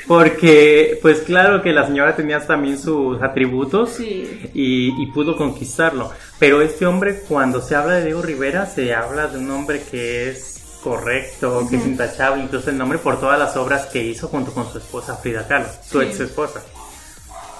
Porque, 0.07 0.99
pues 1.01 1.19
claro 1.21 1.61
que 1.61 1.71
la 1.71 1.85
señora 1.87 2.15
tenía 2.15 2.39
también 2.45 2.77
sus 2.77 3.21
atributos 3.21 3.91
Sí. 3.91 4.49
y, 4.53 5.01
y 5.01 5.05
pudo 5.13 5.35
conquistarlo. 5.37 6.11
Pero 6.39 6.61
este 6.61 6.85
hombre, 6.85 7.21
cuando 7.27 7.61
se 7.61 7.75
habla 7.75 7.93
de 7.95 8.05
Diego 8.05 8.21
Rivera, 8.21 8.65
se 8.65 8.93
habla 8.93 9.27
de 9.27 9.37
un 9.39 9.49
hombre 9.51 9.81
que 9.89 10.29
es 10.29 10.79
correcto, 10.83 11.65
que 11.69 11.75
es 11.77 11.85
intachable, 11.85 12.43
incluso 12.43 12.69
el 12.71 12.77
nombre 12.77 12.97
por 12.97 13.19
todas 13.19 13.37
las 13.39 13.55
obras 13.55 13.85
que 13.85 14.03
hizo 14.03 14.27
junto 14.27 14.51
con 14.51 14.69
su 14.71 14.79
esposa 14.79 15.15
Frida 15.15 15.47
Kahlo, 15.47 15.67
su 15.87 15.99
Sí. 16.01 16.07
ex 16.07 16.19
esposa. 16.19 16.61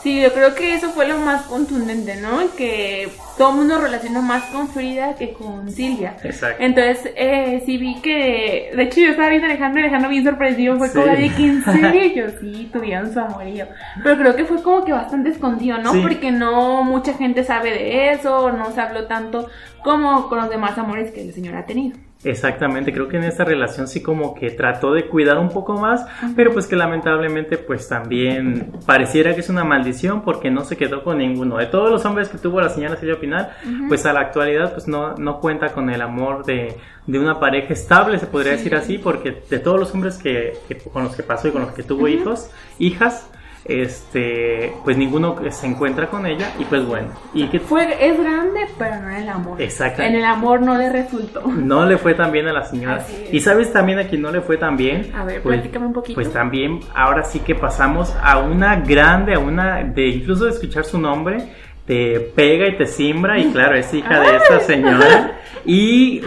Sí, 0.04 0.20
yo 0.22 0.34
creo 0.34 0.56
que 0.56 0.74
eso 0.74 0.90
fue 0.90 1.08
lo 1.08 1.18
más 1.20 1.44
contundente, 1.44 2.16
¿no? 2.16 2.40
Que 2.58 3.08
todo 3.38 3.52
el 3.52 3.56
mundo 3.58 3.78
relaciona 3.78 4.20
más 4.22 4.44
con 4.46 4.68
Frida 4.70 5.14
que 5.16 5.34
con 5.34 5.72
Silvia. 5.72 6.16
Exacto. 6.24 6.58
Entonces, 6.64 7.12
eh, 7.16 7.62
sí 7.66 7.78
vi 7.78 8.02
que, 8.02 8.72
de 8.76 8.84
hecho 8.84 9.00
yo 9.00 9.10
estaba 9.12 9.30
viendo 9.30 9.48
a 9.48 9.52
Alejandro 9.52 9.80
y 9.80 9.84
Alejandro 9.84 10.10
bien 10.10 10.24
sorprendido, 10.24 10.78
fue 10.78 10.88
Sí. 10.90 10.94
como 11.00 11.06
de 11.16 11.30
que 11.30 11.44
en 11.46 11.64
serio, 11.66 12.06
Y 12.06 12.16
yo 12.16 12.26
sí, 12.40 12.70
tuvieron 12.74 13.14
su 13.14 13.20
amorío. 13.20 13.68
Pero 14.04 14.18
creo 14.18 14.36
que 14.36 14.46
fue 14.46 14.64
como 14.64 14.84
que 14.84 14.92
bastante 14.92 15.30
escondido, 15.30 15.78
¿no? 15.78 15.94
Sí. 15.94 16.00
Porque 16.02 16.32
no 16.32 16.84
mucha 16.84 17.14
gente 17.14 17.44
sabe 17.44 17.70
de 17.72 18.12
eso, 18.14 18.52
no 18.52 18.72
se 18.72 18.82
habló 18.82 19.06
tanto 19.06 19.50
como 19.84 20.30
con 20.30 20.40
los 20.40 20.50
demás 20.50 20.78
amores 20.80 21.12
que 21.12 21.22
el 21.22 21.34
señor 21.34 21.56
ha 21.56 21.66
tenido. 21.68 21.98
Exactamente, 22.24 22.94
creo 22.94 23.08
que 23.08 23.18
en 23.18 23.24
esta 23.24 23.44
relación 23.44 23.88
sí 23.88 24.02
como 24.04 24.36
que 24.36 24.52
trató 24.52 24.94
de 24.94 25.08
cuidar 25.08 25.40
un 25.40 25.50
poco 25.50 25.74
más, 25.74 26.06
pero 26.36 26.54
pues 26.54 26.68
que 26.68 26.76
lamentablemente 26.76 27.58
pues 27.58 27.88
también 27.88 28.74
pareciera 28.86 29.34
que 29.34 29.40
es 29.40 29.50
una 29.50 29.64
maldición 29.64 30.22
porque 30.22 30.52
no 30.52 30.64
se 30.64 30.78
quedó 30.78 31.04
con 31.04 31.18
ninguno. 31.18 31.58
De 31.58 31.66
todos 31.66 31.90
los 31.90 32.06
hombres 32.06 32.30
que 32.30 32.38
tuvo 32.38 32.62
la 32.62 32.70
señora 32.70 32.96
Silvia 32.98 33.20
Pinal, 33.20 33.50
pues 33.88 34.06
a 34.06 34.14
la 34.14 34.20
actualidad 34.20 34.74
pues 34.74 34.88
no, 34.88 35.16
no 35.16 35.40
cuenta 35.40 35.70
con 35.70 35.90
el 35.90 36.02
amor 36.02 36.46
de, 36.46 36.78
de 37.08 37.20
una 37.20 37.40
pareja 37.40 37.74
estable, 37.74 38.20
se 38.20 38.28
podría 38.28 38.52
decir 38.52 38.76
así, 38.76 39.00
porque 39.00 39.42
de 39.50 39.60
todos 39.60 39.80
los 39.80 39.94
hombres 39.94 40.18
que, 40.18 40.54
con 40.94 41.04
los 41.04 41.16
que 41.16 41.24
pasó 41.24 41.48
y 41.48 41.52
con 41.52 41.62
los 41.62 41.72
que 41.72 41.82
tuvo 41.82 42.08
hijos, 42.08 42.52
hijas, 42.78 43.30
este 43.66 44.74
pues 44.84 44.98
ninguno 44.98 45.36
se 45.50 45.68
encuentra 45.68 46.08
con 46.08 46.26
ella 46.26 46.54
y 46.60 46.66
pues 46.66 46.86
bueno. 46.86 47.10
Y 47.34 47.48
que 47.48 47.60
fue 47.60 47.88
es 48.00 48.20
grande 48.20 48.62
pero 48.78 49.00
no 49.02 49.10
en 49.10 49.18
el 49.18 49.30
amor. 49.30 49.62
Exacto. 49.62 50.02
En 50.02 50.16
el 50.16 50.26
amor 50.26 50.62
no 50.62 50.78
le 50.78 50.90
resultó. 50.90 51.42
No 51.48 51.86
le 51.86 51.98
fue 51.98 52.14
tan 52.14 52.32
bien 52.32 52.48
a 52.48 52.54
la 52.54 52.64
señora. 52.64 53.06
Y 53.32 53.40
sabes 53.40 53.72
también 53.72 54.00
a 54.00 54.06
quien 54.06 54.22
no 54.22 54.32
le 54.32 54.42
fue 54.42 54.58
tan 54.58 54.76
bien. 54.78 55.12
A 55.16 55.24
ver 55.24 55.42
pues, 55.42 55.64
un 55.76 55.94
poquito. 55.94 56.16
pues 56.16 56.32
también 56.32 56.80
ahora 56.96 57.24
sí 57.24 57.40
que 57.40 57.56
pasamos 57.56 58.16
a 58.22 58.40
una 58.40 58.78
grande 58.78 59.36
a 59.36 59.40
una 59.40 59.84
de 59.84 60.08
incluso 60.08 60.46
de 60.46 60.52
escuchar 60.52 60.84
su 60.84 61.00
nombre 61.00 61.50
te 61.86 62.20
pega 62.20 62.68
y 62.68 62.78
te 62.78 62.86
simbra 62.86 63.40
y 63.40 63.52
claro 63.52 63.76
es 63.76 63.94
hija 63.94 64.20
de 64.20 64.38
esta 64.38 64.60
señora. 64.62 65.38
Y 65.64 66.22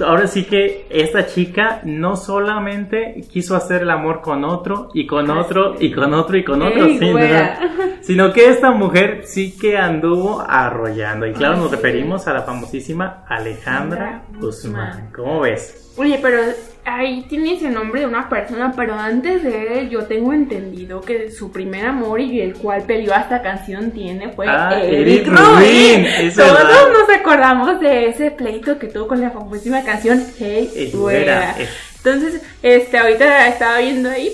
ahora 0.00 0.26
sí 0.26 0.44
que 0.44 0.86
esta 0.90 1.26
chica 1.26 1.80
no 1.84 2.16
solamente 2.16 3.22
quiso 3.30 3.56
hacer 3.56 3.82
el 3.82 3.90
amor 3.90 4.20
con 4.20 4.44
otro 4.44 4.88
y 4.94 5.06
con 5.06 5.30
otro 5.30 5.76
y 5.78 5.92
con 5.92 6.14
otro 6.14 6.36
y 6.36 6.44
con 6.44 6.62
otro, 6.62 6.86
sino 8.00 8.32
que 8.32 8.48
esta 8.48 8.70
mujer 8.70 9.22
sí 9.24 9.56
que 9.58 9.78
anduvo 9.78 10.44
arrollando. 10.46 11.26
Y 11.26 11.32
claro, 11.32 11.56
nos 11.56 11.70
referimos 11.70 12.26
a 12.26 12.34
la 12.34 12.42
famosísima 12.42 13.24
Alejandra 13.28 14.22
Guzmán. 14.40 15.10
¿Cómo 15.14 15.40
ves? 15.40 15.92
Oye, 15.96 16.18
pero 16.22 16.38
ahí 16.84 17.24
tiene 17.28 17.54
ese 17.54 17.70
nombre 17.70 18.00
de 18.00 18.06
una 18.06 18.28
persona, 18.28 18.72
pero 18.76 18.94
antes 18.94 19.42
de 19.42 19.78
él 19.78 19.90
yo 19.90 20.04
tengo 20.04 20.32
entendido 20.32 21.00
que 21.00 21.30
su 21.30 21.50
primer 21.52 21.86
amor 21.86 22.20
y 22.20 22.40
el 22.40 22.54
cual 22.54 22.82
peleó 22.82 23.14
esta 23.14 23.42
canción 23.42 23.90
tiene 23.90 24.30
fue 24.30 24.46
ah, 24.48 24.80
Eric, 24.82 25.26
Rubin. 25.26 26.06
Todos 26.34 26.92
nos 26.92 27.10
acordamos 27.18 27.80
de 27.80 28.08
ese 28.08 28.30
pleito 28.30 28.78
que 28.78 28.88
tuvo 28.88 29.08
con 29.08 29.20
la 29.20 29.30
famosísima 29.30 29.82
canción 29.84 30.22
Hey 30.38 30.90
Fuera. 30.92 31.54
Entonces, 31.96 32.42
este, 32.62 32.98
ahorita 32.98 33.48
estaba 33.48 33.78
viendo 33.78 34.10
ahí 34.10 34.32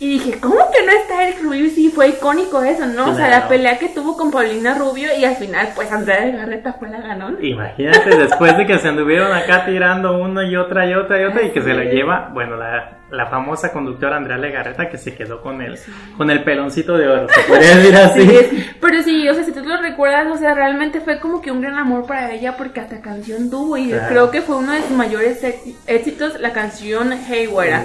y 0.00 0.08
dije, 0.08 0.40
¿cómo 0.40 0.56
que 0.72 0.86
no 0.86 0.92
está 0.92 1.22
Eric 1.22 1.42
Rubio? 1.42 1.68
Sí, 1.68 1.92
fue 1.94 2.08
icónico 2.08 2.62
eso, 2.62 2.86
¿no? 2.86 3.10
O 3.10 3.14
sea, 3.14 3.28
la 3.28 3.48
pelea 3.48 3.78
que 3.78 3.90
tuvo 3.90 4.16
con 4.16 4.30
Paulina 4.30 4.74
Rubio 4.74 5.10
y 5.14 5.26
al 5.26 5.36
final, 5.36 5.68
pues 5.74 5.92
Andrea 5.92 6.26
Garreta 6.26 6.72
fue 6.72 6.88
la 6.88 7.02
ganón. 7.02 7.36
Imagínate, 7.42 8.16
después 8.16 8.56
de 8.56 8.64
que 8.64 8.78
se 8.78 8.88
anduvieron 8.88 9.30
acá 9.30 9.66
tirando 9.66 10.16
una 10.16 10.46
y 10.46 10.56
otra 10.56 10.86
y 10.86 10.94
otra 10.94 11.20
y 11.20 11.24
otra 11.24 11.42
y 11.42 11.50
que 11.50 11.60
se 11.60 11.74
lo 11.74 11.82
lleva, 11.82 12.30
bueno, 12.32 12.56
la, 12.56 12.99
la 13.10 13.26
famosa 13.26 13.72
conductora 13.72 14.16
Andrea 14.16 14.38
Legarreta 14.38 14.88
que 14.88 14.98
se 14.98 15.14
quedó 15.14 15.40
con 15.40 15.60
él, 15.62 15.78
con 16.16 16.30
el 16.30 16.42
peloncito 16.44 16.96
de 16.96 17.08
oro, 17.08 17.26
se 17.28 17.42
podría 17.48 17.76
decir 17.76 17.96
así. 17.96 18.66
pero 18.80 19.02
sí, 19.02 19.28
o 19.28 19.34
sea, 19.34 19.44
si 19.44 19.52
tú 19.52 19.64
lo 19.64 19.80
recuerdas, 19.80 20.26
o 20.32 20.36
sea, 20.36 20.54
realmente 20.54 21.00
fue 21.00 21.18
como 21.18 21.40
que 21.40 21.50
un 21.50 21.60
gran 21.60 21.76
amor 21.76 22.06
para 22.06 22.32
ella 22.32 22.56
porque 22.56 22.80
hasta 22.80 23.00
canción 23.00 23.50
tuvo 23.50 23.76
y 23.76 23.90
creo 24.08 24.30
que 24.30 24.42
fue 24.42 24.56
uno 24.56 24.72
de 24.72 24.82
sus 24.82 24.92
mayores 24.92 25.44
éxitos, 25.86 26.40
la 26.40 26.52
canción 26.52 27.12
Hey 27.28 27.46
Güera. 27.46 27.84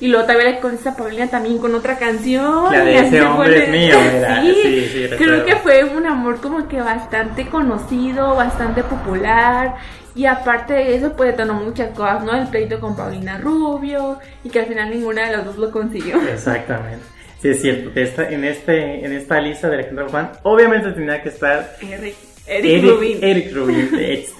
Y 0.00 0.08
luego 0.08 0.26
también 0.26 0.56
con 0.60 0.74
esta 0.74 0.96
Paulina 0.96 1.28
también 1.28 1.58
con 1.58 1.74
otra 1.74 1.96
canción. 1.96 2.72
La 2.72 2.84
de 2.84 2.98
ese 2.98 3.22
hombre 3.22 3.64
es 3.64 3.70
mío, 3.70 3.96
sí, 4.42 4.88
sí, 4.92 5.08
creo 5.16 5.44
que 5.44 5.56
fue 5.56 5.84
un 5.84 6.06
amor 6.06 6.40
como 6.40 6.68
que 6.68 6.80
bastante 6.80 7.46
conocido, 7.46 8.34
bastante 8.36 8.82
popular 8.82 9.74
y 10.14 10.26
aparte 10.26 10.74
de 10.74 10.96
eso, 10.96 11.14
pues 11.16 11.30
detonó 11.30 11.54
muchas 11.54 11.96
cosas, 11.96 12.24
¿no? 12.24 12.34
El 12.34 12.48
pleito 12.48 12.80
con 12.80 12.94
Paulina 12.94 13.38
Rubio 13.38 14.18
y 14.44 14.50
que 14.50 14.60
al 14.60 14.66
final 14.66 14.90
ninguna 14.90 15.26
de 15.26 15.36
las 15.36 15.44
dos 15.44 15.56
lo 15.56 15.70
consiguió. 15.70 16.20
Exactamente. 16.28 17.04
Sí, 17.40 17.48
es 17.48 17.60
cierto. 17.60 17.90
Esta, 17.98 18.28
en, 18.28 18.44
este, 18.44 19.04
en 19.04 19.12
esta 19.12 19.40
lista 19.40 19.68
de 19.68 19.74
Alejandro 19.74 20.08
Juan, 20.08 20.30
obviamente 20.42 20.92
tenía 20.92 21.22
que 21.22 21.30
estar 21.30 21.76
Eric, 21.80 22.14
Eric, 22.46 22.84
Rubin. 22.84 23.18
Eric 23.22 23.54
Rubin, 23.54 23.90
ex 23.98 24.32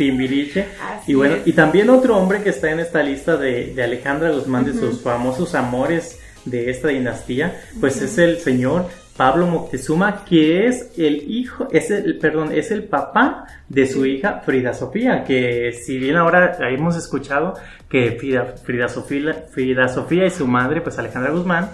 y 1.06 1.14
bueno, 1.14 1.36
y 1.44 1.52
también 1.52 1.90
otro 1.90 2.16
hombre 2.16 2.42
que 2.42 2.50
está 2.50 2.70
en 2.70 2.80
esta 2.80 3.02
lista 3.02 3.36
de, 3.36 3.74
de 3.74 3.82
Alejandra 3.82 4.30
Guzmán, 4.30 4.64
de 4.64 4.72
sus 4.72 5.00
famosos 5.00 5.54
amores 5.54 6.18
de 6.44 6.70
esta 6.70 6.88
dinastía, 6.88 7.60
pues 7.80 8.00
es 8.02 8.18
el 8.18 8.38
señor 8.38 8.88
Pablo 9.16 9.46
Moctezuma, 9.46 10.24
que 10.24 10.66
es 10.66 10.90
el 10.96 11.30
hijo, 11.30 11.68
es 11.70 11.90
el, 11.90 12.18
perdón, 12.18 12.50
es 12.52 12.70
el 12.70 12.84
papá 12.84 13.46
de 13.68 13.86
su 13.86 14.06
hija 14.06 14.40
Frida 14.44 14.72
Sofía, 14.72 15.24
que 15.24 15.72
si 15.72 15.98
bien 15.98 16.16
ahora 16.16 16.56
hemos 16.70 16.96
escuchado 16.96 17.54
que 17.88 18.12
Frida, 18.12 18.54
Frida, 18.64 18.88
Sofía, 18.88 19.44
Frida 19.50 19.88
Sofía 19.88 20.26
y 20.26 20.30
su 20.30 20.46
madre, 20.46 20.80
pues 20.80 20.98
Alejandra 20.98 21.30
Guzmán, 21.30 21.70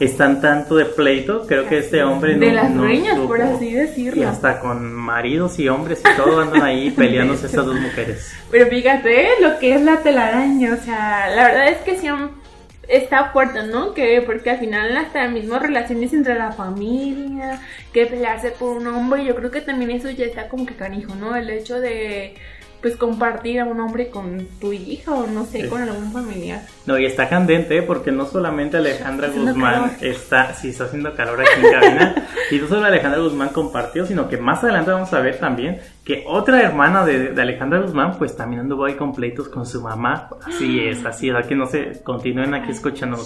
están 0.00 0.40
tanto 0.40 0.76
de 0.76 0.86
pleito, 0.86 1.46
creo 1.46 1.68
que 1.68 1.78
este 1.78 2.02
hombre 2.02 2.34
de 2.36 2.52
las 2.52 2.74
dueñas, 2.74 3.18
por 3.20 3.40
así 3.40 3.72
decirlo. 3.72 4.22
Y 4.22 4.24
hasta 4.24 4.58
con 4.58 4.92
maridos 4.92 5.58
y 5.58 5.68
hombres 5.68 6.00
y 6.00 6.16
todo 6.16 6.40
andan 6.40 6.62
ahí 6.62 6.90
peleándose 6.96 7.46
estas 7.46 7.66
dos 7.66 7.78
mujeres. 7.78 8.34
Pero 8.50 8.66
fíjate 8.66 9.28
lo 9.40 9.58
que 9.58 9.74
es 9.74 9.82
la 9.82 9.98
telaraña, 9.98 10.74
o 10.74 10.84
sea, 10.84 11.28
la 11.36 11.44
verdad 11.44 11.68
es 11.68 11.78
que 11.78 11.98
siempre 11.98 12.39
está 12.88 13.30
fuerte, 13.32 13.62
¿no? 13.64 13.94
Que 13.94 14.22
porque 14.22 14.50
al 14.50 14.58
final 14.58 14.96
hasta 14.96 15.28
mismas 15.28 15.62
relaciones 15.62 16.12
entre 16.12 16.34
la 16.34 16.52
familia, 16.52 17.60
que 17.92 18.06
pelearse 18.06 18.50
por 18.50 18.76
un 18.76 18.86
hombre, 18.88 19.24
yo 19.24 19.34
creo 19.34 19.50
que 19.50 19.60
también 19.60 19.90
eso 19.90 20.10
ya 20.10 20.26
está 20.26 20.48
como 20.48 20.66
que 20.66 20.74
canijo, 20.74 21.14
¿no? 21.14 21.36
El 21.36 21.50
hecho 21.50 21.80
de 21.80 22.34
pues 22.80 22.96
compartir 22.96 23.60
a 23.60 23.64
un 23.64 23.78
hombre 23.80 24.10
con 24.10 24.46
tu 24.60 24.72
hija 24.72 25.12
o 25.12 25.26
no 25.26 25.44
sé, 25.44 25.68
con 25.68 25.82
algún 25.82 26.12
familiar. 26.12 26.62
No, 26.86 26.98
y 26.98 27.04
está 27.04 27.28
candente 27.28 27.78
¿eh? 27.78 27.82
porque 27.82 28.10
no 28.10 28.26
solamente 28.26 28.78
Alejandra 28.78 29.28
Guzmán 29.28 29.92
está, 30.00 30.54
sí, 30.54 30.70
está 30.70 30.84
haciendo 30.84 31.14
calor 31.14 31.40
aquí 31.40 31.64
en 31.64 31.72
cabina, 31.72 32.14
y 32.50 32.58
no 32.58 32.68
solo 32.68 32.86
Alejandra 32.86 33.20
Guzmán 33.20 33.50
compartió, 33.50 34.06
sino 34.06 34.28
que 34.28 34.38
más 34.38 34.64
adelante 34.64 34.90
vamos 34.90 35.12
a 35.12 35.20
ver 35.20 35.38
también 35.38 35.80
que 36.04 36.24
otra 36.26 36.62
hermana 36.62 37.04
de, 37.04 37.40
Alejandra 37.40 37.80
Guzmán, 37.80 38.18
pues 38.18 38.36
también 38.36 38.62
anduvo 38.62 38.84
ahí 38.84 38.94
con 38.94 39.14
pleitos 39.14 39.48
con 39.48 39.66
su 39.66 39.80
mamá. 39.80 40.28
Así 40.44 40.80
es, 40.80 41.04
así 41.04 41.28
es, 41.28 41.46
que 41.46 41.54
no 41.54 41.66
se 41.66 42.02
continúen 42.02 42.54
aquí 42.54 42.72
escuchando. 42.72 43.18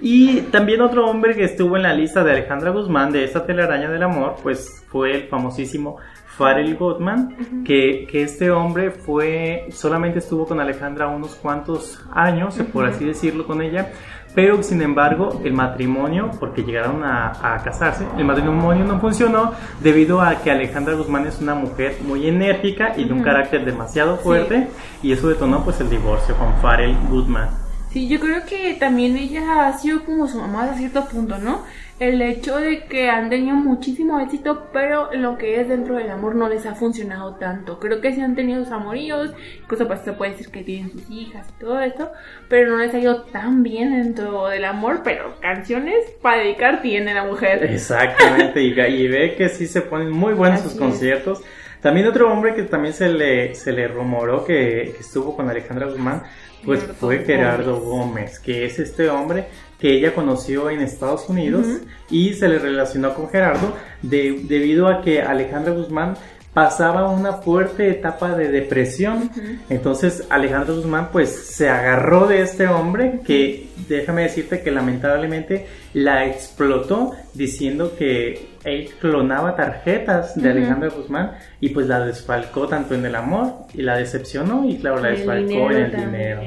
Y 0.00 0.40
también 0.52 0.80
otro 0.80 1.08
hombre 1.08 1.34
que 1.34 1.44
estuvo 1.44 1.76
en 1.76 1.82
la 1.82 1.94
lista 1.94 2.24
de 2.24 2.32
Alejandra 2.32 2.70
Guzmán 2.70 3.12
de 3.12 3.24
esta 3.24 3.44
telaraña 3.44 3.90
del 3.90 4.02
amor, 4.02 4.36
pues 4.42 4.84
fue 4.88 5.14
el 5.14 5.28
famosísimo 5.28 5.98
Farrell 6.38 6.76
Gottman, 6.76 7.64
que, 7.64 8.06
que, 8.08 8.22
este 8.22 8.50
hombre 8.50 8.92
fue, 8.92 9.66
solamente 9.72 10.20
estuvo 10.20 10.46
con 10.46 10.60
Alejandra 10.60 11.08
unos 11.08 11.34
cuantos 11.34 12.00
años, 12.12 12.54
por 12.72 12.86
así 12.86 13.04
decirlo, 13.04 13.44
con 13.44 13.60
ella, 13.60 13.90
pero 14.34 14.62
sin 14.62 14.80
embargo 14.80 15.40
el 15.44 15.52
matrimonio, 15.52 16.30
porque 16.38 16.62
llegaron 16.62 17.02
a, 17.02 17.54
a, 17.54 17.62
casarse, 17.64 18.06
el 18.16 18.24
matrimonio 18.24 18.84
no 18.84 19.00
funcionó 19.00 19.52
debido 19.80 20.20
a 20.20 20.36
que 20.36 20.52
Alejandra 20.52 20.94
Guzmán 20.94 21.26
es 21.26 21.40
una 21.40 21.56
mujer 21.56 21.96
muy 22.06 22.28
enérgica 22.28 22.92
y 22.96 23.04
de 23.04 23.12
un 23.12 23.22
carácter 23.22 23.64
demasiado 23.64 24.16
fuerte, 24.18 24.68
y 25.02 25.10
eso 25.10 25.28
detonó 25.28 25.64
pues 25.64 25.80
el 25.80 25.90
divorcio 25.90 26.36
con 26.36 26.54
Farrell 26.62 26.96
Goodman. 27.10 27.48
Sí, 27.90 28.06
yo 28.06 28.20
creo 28.20 28.44
que 28.44 28.74
también 28.74 29.16
ella 29.16 29.66
ha 29.66 29.78
sido 29.78 30.04
como 30.04 30.28
su 30.28 30.38
mamá 30.38 30.64
a 30.64 30.74
cierto 30.74 31.06
punto, 31.06 31.38
¿no? 31.38 31.62
El 31.98 32.22
hecho 32.22 32.58
de 32.58 32.84
que 32.84 33.10
han 33.10 33.28
tenido 33.28 33.56
muchísimo 33.56 34.20
éxito, 34.20 34.68
pero 34.72 35.12
lo 35.14 35.36
que 35.36 35.60
es 35.60 35.68
dentro 35.68 35.96
del 35.96 36.10
amor 36.10 36.36
no 36.36 36.48
les 36.48 36.64
ha 36.66 36.74
funcionado 36.74 37.34
tanto. 37.34 37.80
Creo 37.80 38.00
que 38.00 38.12
sí 38.12 38.20
han 38.20 38.36
tenido 38.36 38.62
sus 38.62 38.72
amoríos, 38.72 39.32
incluso 39.62 39.86
pues 39.88 40.00
se 40.02 40.12
puede 40.12 40.32
decir 40.32 40.48
que 40.50 40.62
tienen 40.62 40.92
sus 40.92 41.10
hijas 41.10 41.46
y 41.56 41.60
todo 41.60 41.80
esto, 41.80 42.12
pero 42.48 42.70
no 42.70 42.78
les 42.78 42.94
ha 42.94 42.98
ido 42.98 43.22
tan 43.24 43.62
bien 43.62 43.90
dentro 43.90 44.46
del 44.46 44.64
amor, 44.64 45.00
pero 45.02 45.34
canciones 45.40 46.04
para 46.22 46.42
dedicar 46.42 46.82
tiene 46.82 47.14
la 47.14 47.24
mujer. 47.24 47.64
Exactamente, 47.64 48.62
y, 48.62 49.08
ve 49.08 49.34
que 49.36 49.48
sí 49.48 49.66
se 49.66 49.82
ponen 49.82 50.10
muy 50.10 50.34
buenos 50.34 50.60
sus 50.60 50.74
conciertos. 50.74 51.42
También 51.80 52.06
otro 52.06 52.32
hombre 52.32 52.54
que 52.54 52.64
también 52.64 52.94
se 52.94 53.08
le, 53.08 53.54
se 53.54 53.72
le 53.72 53.86
rumoró 53.86 54.44
que, 54.44 54.82
estuvo 54.98 55.36
con 55.36 55.48
Alejandra 55.48 55.86
Guzmán, 55.86 56.22
pues 56.64 56.82
fue 56.98 57.24
Gerardo 57.24 57.80
Gómez, 57.80 58.38
que 58.38 58.64
es 58.64 58.78
este 58.78 59.08
hombre 59.08 59.46
que 59.78 59.94
ella 59.94 60.14
conoció 60.14 60.70
en 60.70 60.80
Estados 60.80 61.28
Unidos 61.28 61.66
y 62.10 62.34
se 62.34 62.48
le 62.48 62.58
relacionó 62.58 63.14
con 63.14 63.28
Gerardo 63.28 63.76
debido 64.02 64.88
a 64.88 65.02
que 65.02 65.22
Alejandra 65.22 65.72
Guzmán 65.72 66.16
pasaba 66.52 67.08
una 67.08 67.34
fuerte 67.34 67.88
etapa 67.88 68.34
de 68.34 68.50
depresión. 68.50 69.30
Entonces 69.68 70.26
Alejandra 70.28 70.74
Guzmán 70.74 71.10
pues 71.12 71.30
se 71.30 71.68
agarró 71.68 72.26
de 72.26 72.42
este 72.42 72.66
hombre 72.66 73.20
que 73.24 73.68
déjame 73.88 74.22
decirte 74.22 74.62
que 74.62 74.72
lamentablemente 74.72 75.66
la 75.92 76.26
explotó 76.26 77.12
diciendo 77.34 77.94
que 77.96 78.47
él 78.64 78.90
clonaba 79.00 79.56
tarjetas 79.56 80.40
de 80.40 80.50
Alejandra 80.50 80.88
Guzmán 80.88 81.32
y 81.60 81.70
pues 81.70 81.86
la 81.86 82.04
desfalcó 82.04 82.66
tanto 82.66 82.94
en 82.94 83.04
el 83.04 83.14
amor 83.14 83.66
y 83.74 83.82
la 83.82 83.96
decepcionó 83.96 84.68
y 84.68 84.78
claro 84.78 85.00
la 85.00 85.10
desfalcó 85.10 85.70
en 85.70 85.76
el 85.76 85.96
dinero. 85.96 86.42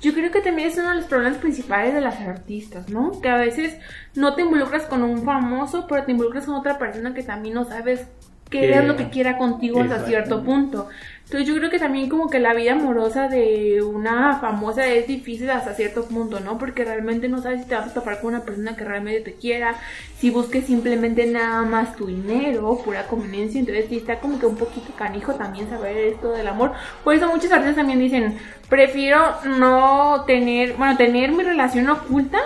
Yo 0.00 0.12
creo 0.12 0.30
que 0.30 0.40
también 0.40 0.68
es 0.68 0.78
uno 0.78 0.90
de 0.90 0.96
los 0.96 1.06
problemas 1.06 1.38
principales 1.38 1.94
de 1.94 2.00
las 2.00 2.20
artistas, 2.20 2.88
¿no? 2.88 3.20
Que 3.20 3.28
a 3.28 3.36
veces 3.36 3.76
no 4.14 4.34
te 4.34 4.42
involucras 4.42 4.84
con 4.84 5.02
un 5.02 5.22
famoso, 5.24 5.86
pero 5.88 6.04
te 6.04 6.12
involucras 6.12 6.44
con 6.44 6.54
otra 6.54 6.78
persona 6.78 7.14
que 7.14 7.22
también 7.22 7.54
no 7.54 7.64
sabes 7.64 8.06
que 8.50 8.60
veas 8.60 8.84
lo 8.84 8.96
que 8.96 9.10
quiera 9.10 9.38
contigo 9.38 9.80
hasta 9.80 10.06
cierto 10.06 10.44
punto. 10.44 10.88
Entonces 11.26 11.48
yo 11.48 11.56
creo 11.56 11.70
que 11.70 11.80
también 11.80 12.08
como 12.08 12.30
que 12.30 12.38
la 12.38 12.54
vida 12.54 12.74
amorosa 12.74 13.26
de 13.26 13.82
una 13.82 14.38
famosa 14.38 14.86
es 14.86 15.08
difícil 15.08 15.50
hasta 15.50 15.74
cierto 15.74 16.04
punto, 16.04 16.38
¿no? 16.38 16.56
Porque 16.56 16.84
realmente 16.84 17.28
no 17.28 17.42
sabes 17.42 17.62
si 17.62 17.68
te 17.68 17.74
vas 17.74 17.88
a 17.88 17.94
topar 17.94 18.20
con 18.20 18.32
una 18.32 18.44
persona 18.44 18.76
que 18.76 18.84
realmente 18.84 19.32
te 19.32 19.34
quiera, 19.34 19.74
si 20.18 20.30
busques 20.30 20.66
simplemente 20.66 21.26
nada 21.26 21.62
más 21.62 21.96
tu 21.96 22.06
dinero, 22.06 22.80
pura 22.84 23.08
conveniencia, 23.08 23.58
entonces 23.58 23.86
sí 23.88 23.96
está 23.96 24.20
como 24.20 24.38
que 24.38 24.46
un 24.46 24.54
poquito 24.54 24.92
canijo 24.96 25.34
también 25.34 25.68
saber 25.68 25.96
esto 25.96 26.30
del 26.30 26.46
amor. 26.46 26.74
Por 27.02 27.16
eso 27.16 27.26
muchos 27.26 27.50
artistas 27.50 27.74
también 27.74 27.98
dicen, 27.98 28.38
prefiero 28.68 29.18
no 29.58 30.22
tener, 30.28 30.74
bueno, 30.74 30.96
tener 30.96 31.32
mi 31.32 31.42
relación 31.42 31.88
oculta 31.88 32.38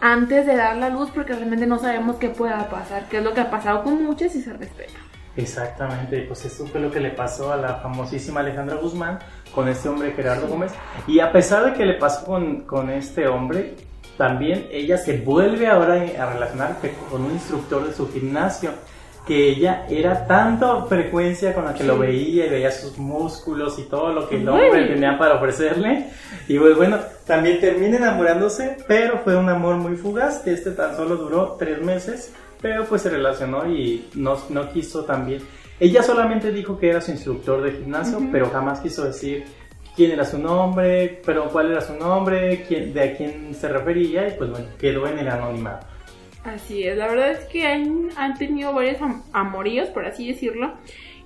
antes 0.00 0.46
de 0.46 0.56
dar 0.56 0.76
la 0.78 0.88
luz 0.88 1.10
porque 1.14 1.34
realmente 1.34 1.68
no 1.68 1.78
sabemos 1.78 2.16
qué 2.16 2.30
pueda 2.30 2.68
pasar, 2.70 3.08
que 3.08 3.18
es 3.18 3.22
lo 3.22 3.34
que 3.34 3.42
ha 3.42 3.52
pasado 3.52 3.84
con 3.84 4.02
muchos 4.02 4.34
y 4.34 4.42
se 4.42 4.52
respeta. 4.52 4.98
Exactamente, 5.36 6.22
pues 6.22 6.44
eso 6.44 6.66
fue 6.66 6.80
lo 6.80 6.90
que 6.90 7.00
le 7.00 7.10
pasó 7.10 7.52
a 7.52 7.56
la 7.56 7.76
famosísima 7.76 8.40
Alejandra 8.40 8.76
Guzmán 8.76 9.18
con 9.54 9.68
este 9.68 9.88
hombre 9.88 10.12
Gerardo 10.12 10.48
Gómez. 10.48 10.72
Y 11.06 11.20
a 11.20 11.30
pesar 11.32 11.64
de 11.64 11.72
que 11.72 11.84
le 11.84 11.94
pasó 11.94 12.26
con, 12.26 12.62
con 12.62 12.90
este 12.90 13.28
hombre, 13.28 13.76
también 14.16 14.68
ella 14.70 14.98
se 14.98 15.18
vuelve 15.18 15.66
ahora 15.68 15.94
a 15.94 16.32
relacionar 16.32 16.76
con 17.10 17.22
un 17.22 17.32
instructor 17.32 17.86
de 17.86 17.94
su 17.94 18.10
gimnasio 18.12 18.70
que 19.26 19.48
ella 19.48 19.86
era 19.88 20.26
tanta 20.26 20.84
frecuencia 20.86 21.54
con 21.54 21.64
la 21.64 21.74
que 21.74 21.84
lo 21.84 21.98
veía 21.98 22.46
y 22.46 22.48
veía 22.48 22.72
sus 22.72 22.98
músculos 22.98 23.78
y 23.78 23.82
todo 23.82 24.12
lo 24.12 24.28
que 24.28 24.36
el 24.36 24.48
hombre 24.48 24.86
tenía 24.86 25.18
para 25.18 25.36
ofrecerle. 25.36 26.06
Y 26.48 26.58
pues 26.58 26.76
bueno, 26.76 26.98
también 27.26 27.60
termina 27.60 27.98
enamorándose, 27.98 28.78
pero 28.88 29.18
fue 29.18 29.36
un 29.36 29.48
amor 29.48 29.76
muy 29.76 29.94
fugaz, 29.96 30.38
que 30.38 30.52
este 30.52 30.72
tan 30.72 30.96
solo 30.96 31.16
duró 31.16 31.56
tres 31.58 31.80
meses 31.80 32.32
pero 32.60 32.84
pues 32.84 33.02
se 33.02 33.10
relacionó 33.10 33.68
y 33.68 34.08
no, 34.14 34.38
no 34.50 34.70
quiso 34.70 35.04
también. 35.04 35.42
Ella 35.78 36.02
solamente 36.02 36.52
dijo 36.52 36.78
que 36.78 36.90
era 36.90 37.00
su 37.00 37.10
instructor 37.10 37.62
de 37.62 37.72
gimnasio, 37.72 38.20
pero 38.30 38.50
jamás 38.50 38.80
quiso 38.80 39.04
decir 39.04 39.44
quién 39.96 40.10
era 40.10 40.24
su 40.24 40.38
nombre, 40.38 41.22
pero 41.24 41.48
cuál 41.48 41.70
era 41.70 41.80
su 41.80 41.94
nombre, 41.94 42.64
quién, 42.68 42.92
de 42.92 43.02
a 43.02 43.16
quién 43.16 43.54
se 43.54 43.68
refería 43.68 44.28
y 44.28 44.32
pues 44.36 44.50
bueno, 44.50 44.66
quedó 44.78 45.06
en 45.06 45.18
el 45.18 45.28
anonimato. 45.28 45.86
Así 46.44 46.84
es, 46.84 46.96
la 46.96 47.08
verdad 47.08 47.32
es 47.32 47.44
que 47.46 47.66
han, 47.66 48.08
han 48.16 48.36
tenido 48.36 48.72
varios 48.72 48.98
amoríos, 49.32 49.88
por 49.88 50.06
así 50.06 50.28
decirlo. 50.28 50.74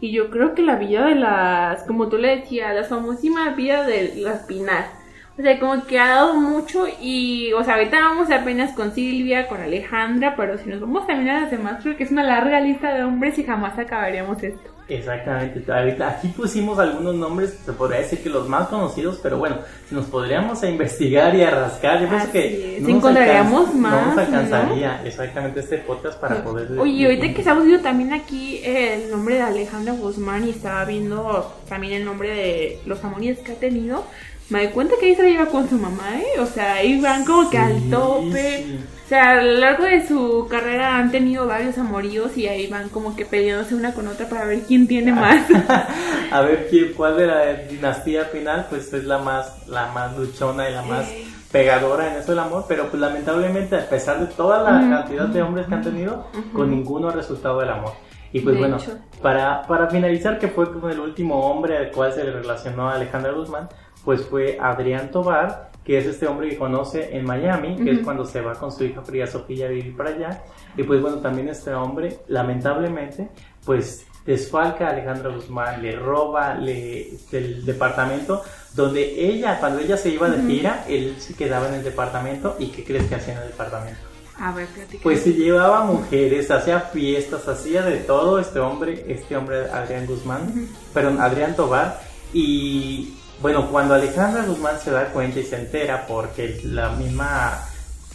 Y 0.01 0.13
yo 0.13 0.29
creo 0.29 0.55
que 0.55 0.63
la 0.63 0.77
vida 0.77 1.07
de 1.07 1.15
las, 1.15 1.85
como 1.85 2.09
tú 2.09 2.19
le 2.19 2.37
decías, 2.37 2.75
la 2.75 2.85
famosísima 2.85 3.55
vida 3.55 3.85
de 3.87 4.15
las 4.17 4.45
Pinar 4.45 5.04
o 5.37 5.43
sea, 5.43 5.59
como 5.59 5.85
que 5.85 5.99
ha 5.99 6.09
dado 6.09 6.35
mucho 6.35 6.87
y, 7.01 7.53
o 7.55 7.65
sea, 7.65 7.75
ahorita 7.75 7.99
vamos 7.99 8.31
apenas 8.31 8.73
con 8.73 8.95
Silvia, 8.95 9.49
con 9.49 9.61
Alejandra, 9.61 10.35
pero 10.37 10.59
si 10.59 10.69
nos 10.69 10.81
vamos 10.81 11.07
también 11.07 11.31
a 11.31 11.41
las 11.43 11.51
demás, 11.51 11.83
creo 11.83 11.97
que 11.97 12.05
es 12.05 12.13
una 12.13 12.23
larga 12.23 12.61
lista 12.61 12.95
de 12.95 13.03
hombres 13.03 13.39
y 13.39 13.45
jamás 13.45 13.79
acabaríamos 13.79 14.43
esto. 14.43 14.71
Exactamente, 14.87 15.65
ahorita 15.73 16.11
aquí 16.11 16.29
pusimos 16.29 16.79
algunos 16.79 17.15
nombres, 17.15 17.59
se 17.65 17.73
podría 17.73 18.01
decir 18.01 18.23
que 18.23 18.29
los 18.29 18.47
más 18.51 18.69
conocidos, 18.69 19.19
pero 19.23 19.39
bueno, 19.39 19.57
si 19.89 19.95
nos 19.95 20.05
podríamos 20.05 20.63
a 20.63 20.69
investigar 20.69 21.35
y 21.35 21.43
a 21.43 21.51
rascar, 21.51 22.03
yo 22.03 22.09
pienso 22.09 22.31
que 22.31 22.79
no 22.83 22.89
encontraríamos 22.91 23.75
más. 23.75 23.93
No 23.93 24.15
nos 24.15 24.19
alcanzaría 24.19 25.01
exactamente 25.05 25.61
este 25.61 25.79
podcast 25.79 26.21
para 26.21 26.45
poder... 26.45 26.79
Oye, 26.79 27.07
ahorita 27.07 27.33
que 27.33 27.41
estamos 27.41 27.65
viendo 27.65 27.83
también 27.83 28.13
aquí 28.13 28.61
el 28.63 29.11
nombre 29.11 29.37
de 29.37 29.43
Alejandra 29.43 29.95
Guzmán 29.95 30.47
y 30.47 30.51
estaba 30.51 30.85
viendo 30.85 31.57
también 31.67 31.95
el 31.95 32.05
nombre 32.05 32.29
de 32.29 32.79
los 32.85 33.03
amoríos 33.03 33.39
que 33.39 33.53
ha 33.53 33.57
tenido, 33.57 34.05
me 34.51 34.65
doy 34.65 34.73
cuenta 34.73 34.95
que 35.01 35.17
la 35.17 35.25
lleva 35.25 35.47
con 35.47 35.69
su 35.69 35.77
mamá, 35.77 36.21
¿eh? 36.21 36.41
O 36.41 36.47
sea, 36.47 36.77
van 37.01 37.25
como 37.25 37.49
que 37.49 37.59
al 37.59 37.91
tope. 37.91 38.79
O 39.05 39.09
sea, 39.09 39.33
a 39.33 39.43
lo 39.43 39.53
largo 39.59 39.85
de 39.85 40.07
su 40.07 40.47
carrera 40.49 40.97
han 40.97 41.11
tenido 41.11 41.47
varios 41.47 41.77
amoríos 41.77 42.37
y 42.37 42.49
ahí 42.49 42.67
van 42.67 42.89
como 42.89 43.15
que 43.15 43.27
peleándose 43.27 43.75
una 43.75 43.93
con 43.93 44.09
otra 44.09 44.29
para 44.29 44.47
ver 44.47 44.63
quién 44.63 44.87
tiene 44.87 45.13
ah. 45.13 45.15
más. 45.15 45.47
a 46.31 46.41
ver 46.43 46.69
quién, 46.71 46.93
cuál 46.95 47.17
de 47.17 47.27
la 47.27 47.55
dinastía 47.55 48.25
final, 48.27 48.67
pues 48.69 48.93
es 48.93 49.05
la 49.05 49.19
más, 49.19 49.67
la 49.69 49.93
más 49.93 50.17
luchona 50.17 50.69
y 50.69 50.73
la 50.73 50.83
más 50.83 51.07
pegadora 51.53 52.13
en 52.13 52.21
eso 52.21 52.33
del 52.33 52.41
amor, 52.41 52.65
pero 52.67 52.89
pues 52.89 53.01
lamentablemente 53.01 53.77
a 53.77 53.89
pesar 53.89 54.19
de 54.19 54.27
toda 54.35 54.63
la 54.63 54.81
cantidad 54.89 55.29
de 55.29 55.43
hombres 55.43 55.67
que 55.67 55.75
han 55.75 55.83
tenido, 55.83 56.27
con 56.53 56.71
ninguno 56.71 57.09
ha 57.09 57.13
resultado 57.13 57.63
el 57.63 57.71
amor. 57.71 57.93
Y 58.33 58.41
pues 58.41 58.59
bueno, 58.59 58.79
para, 59.23 59.63
para 59.63 59.89
finalizar, 59.89 60.41
que 60.41 60.49
fue 60.49 60.73
como 60.73 60.89
el 60.89 60.99
último 60.99 61.49
hombre 61.49 61.77
al 61.77 61.93
cual 61.93 62.13
se 62.13 62.25
le 62.25 62.33
relacionó 62.33 62.89
a 62.89 62.97
Alejandra 62.97 63.31
Guzmán, 63.31 63.69
pues 64.05 64.23
fue 64.23 64.59
Adrián 64.61 65.11
Tobar, 65.11 65.71
que 65.85 65.99
es 65.99 66.07
este 66.07 66.27
hombre 66.27 66.49
que 66.49 66.57
conoce 66.57 67.17
en 67.17 67.25
Miami, 67.25 67.77
que 67.77 67.91
es 67.91 67.99
cuando 68.01 68.25
se 68.25 68.41
va 68.41 68.55
con 68.55 68.73
su 68.73 68.85
hija 68.85 69.03
Fría 69.03 69.27
Sofía 69.27 69.67
a 69.67 69.71
vivir 69.71 69.97
para 69.97 70.11
allá. 70.11 70.43
Y 70.77 70.83
pues 70.83 71.01
bueno, 71.01 71.19
también 71.19 71.49
este 71.49 71.75
hombre, 71.75 72.21
lamentablemente, 72.29 73.29
pues 73.65 74.07
desfalca 74.25 74.87
a 74.87 74.91
Alejandra 74.91 75.31
Guzmán, 75.31 75.83
le 75.83 75.97
roba 75.97 76.55
le, 76.55 77.11
el 77.33 77.65
departamento 77.65 78.43
donde 78.75 79.03
ella, 79.03 79.59
cuando 79.61 79.81
ella 79.81 79.97
se 79.97 80.09
iba 80.09 80.29
de 80.29 80.43
gira, 80.43 80.85
él 80.89 81.17
se 81.19 81.35
quedaba 81.35 81.69
en 81.69 81.75
el 81.75 81.85
departamento 81.85 82.57
y 82.59 82.69
¿qué 82.69 82.85
crees 82.85 83.05
que 83.05 83.17
hacía 83.17 83.35
en 83.35 83.43
el 83.43 83.49
departamento? 83.49 84.01
A 84.41 84.53
ver, 84.53 84.67
Pues 85.03 85.23
se 85.23 85.33
llevaba 85.33 85.85
mujeres, 85.85 86.51
hacía 86.51 86.81
fiestas, 86.81 87.47
hacía 87.47 87.83
de 87.83 87.99
todo 87.99 88.41
este 88.41 88.59
hombre, 88.59 89.05
este 89.07 89.37
hombre 89.37 89.71
Adrián 89.71 90.07
Guzmán, 90.07 90.69
perdón, 90.93 91.21
Adrián 91.21 91.55
Tobar, 91.55 92.01
y 92.33 93.15
bueno, 93.45 93.71
cuando 93.71 93.93
Alejandra 93.93 94.47
Guzmán 94.47 94.81
se 94.83 94.91
da 94.91 95.13
cuenta 95.13 95.39
y 95.39 95.45
se 95.45 95.57
entera 95.57 96.07
porque 96.07 96.63
la 96.65 96.93
misma 96.93 97.63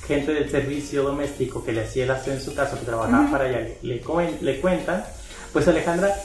gente 0.08 0.34
del 0.34 0.50
servicio 0.50 1.04
doméstico 1.04 1.64
que 1.64 1.72
le 1.72 1.84
hacía 1.84 2.06
el 2.06 2.10
aseo 2.10 2.34
en 2.34 2.42
su 2.42 2.56
casa, 2.56 2.80
que 2.80 2.86
trabajaba 2.88 3.30
para 3.30 3.48
ella, 3.48 3.60
le, 3.84 4.02
le, 4.42 4.60
cuentan, 4.60 5.06
pues 5.54 5.68
Alejandra, 5.68 6.16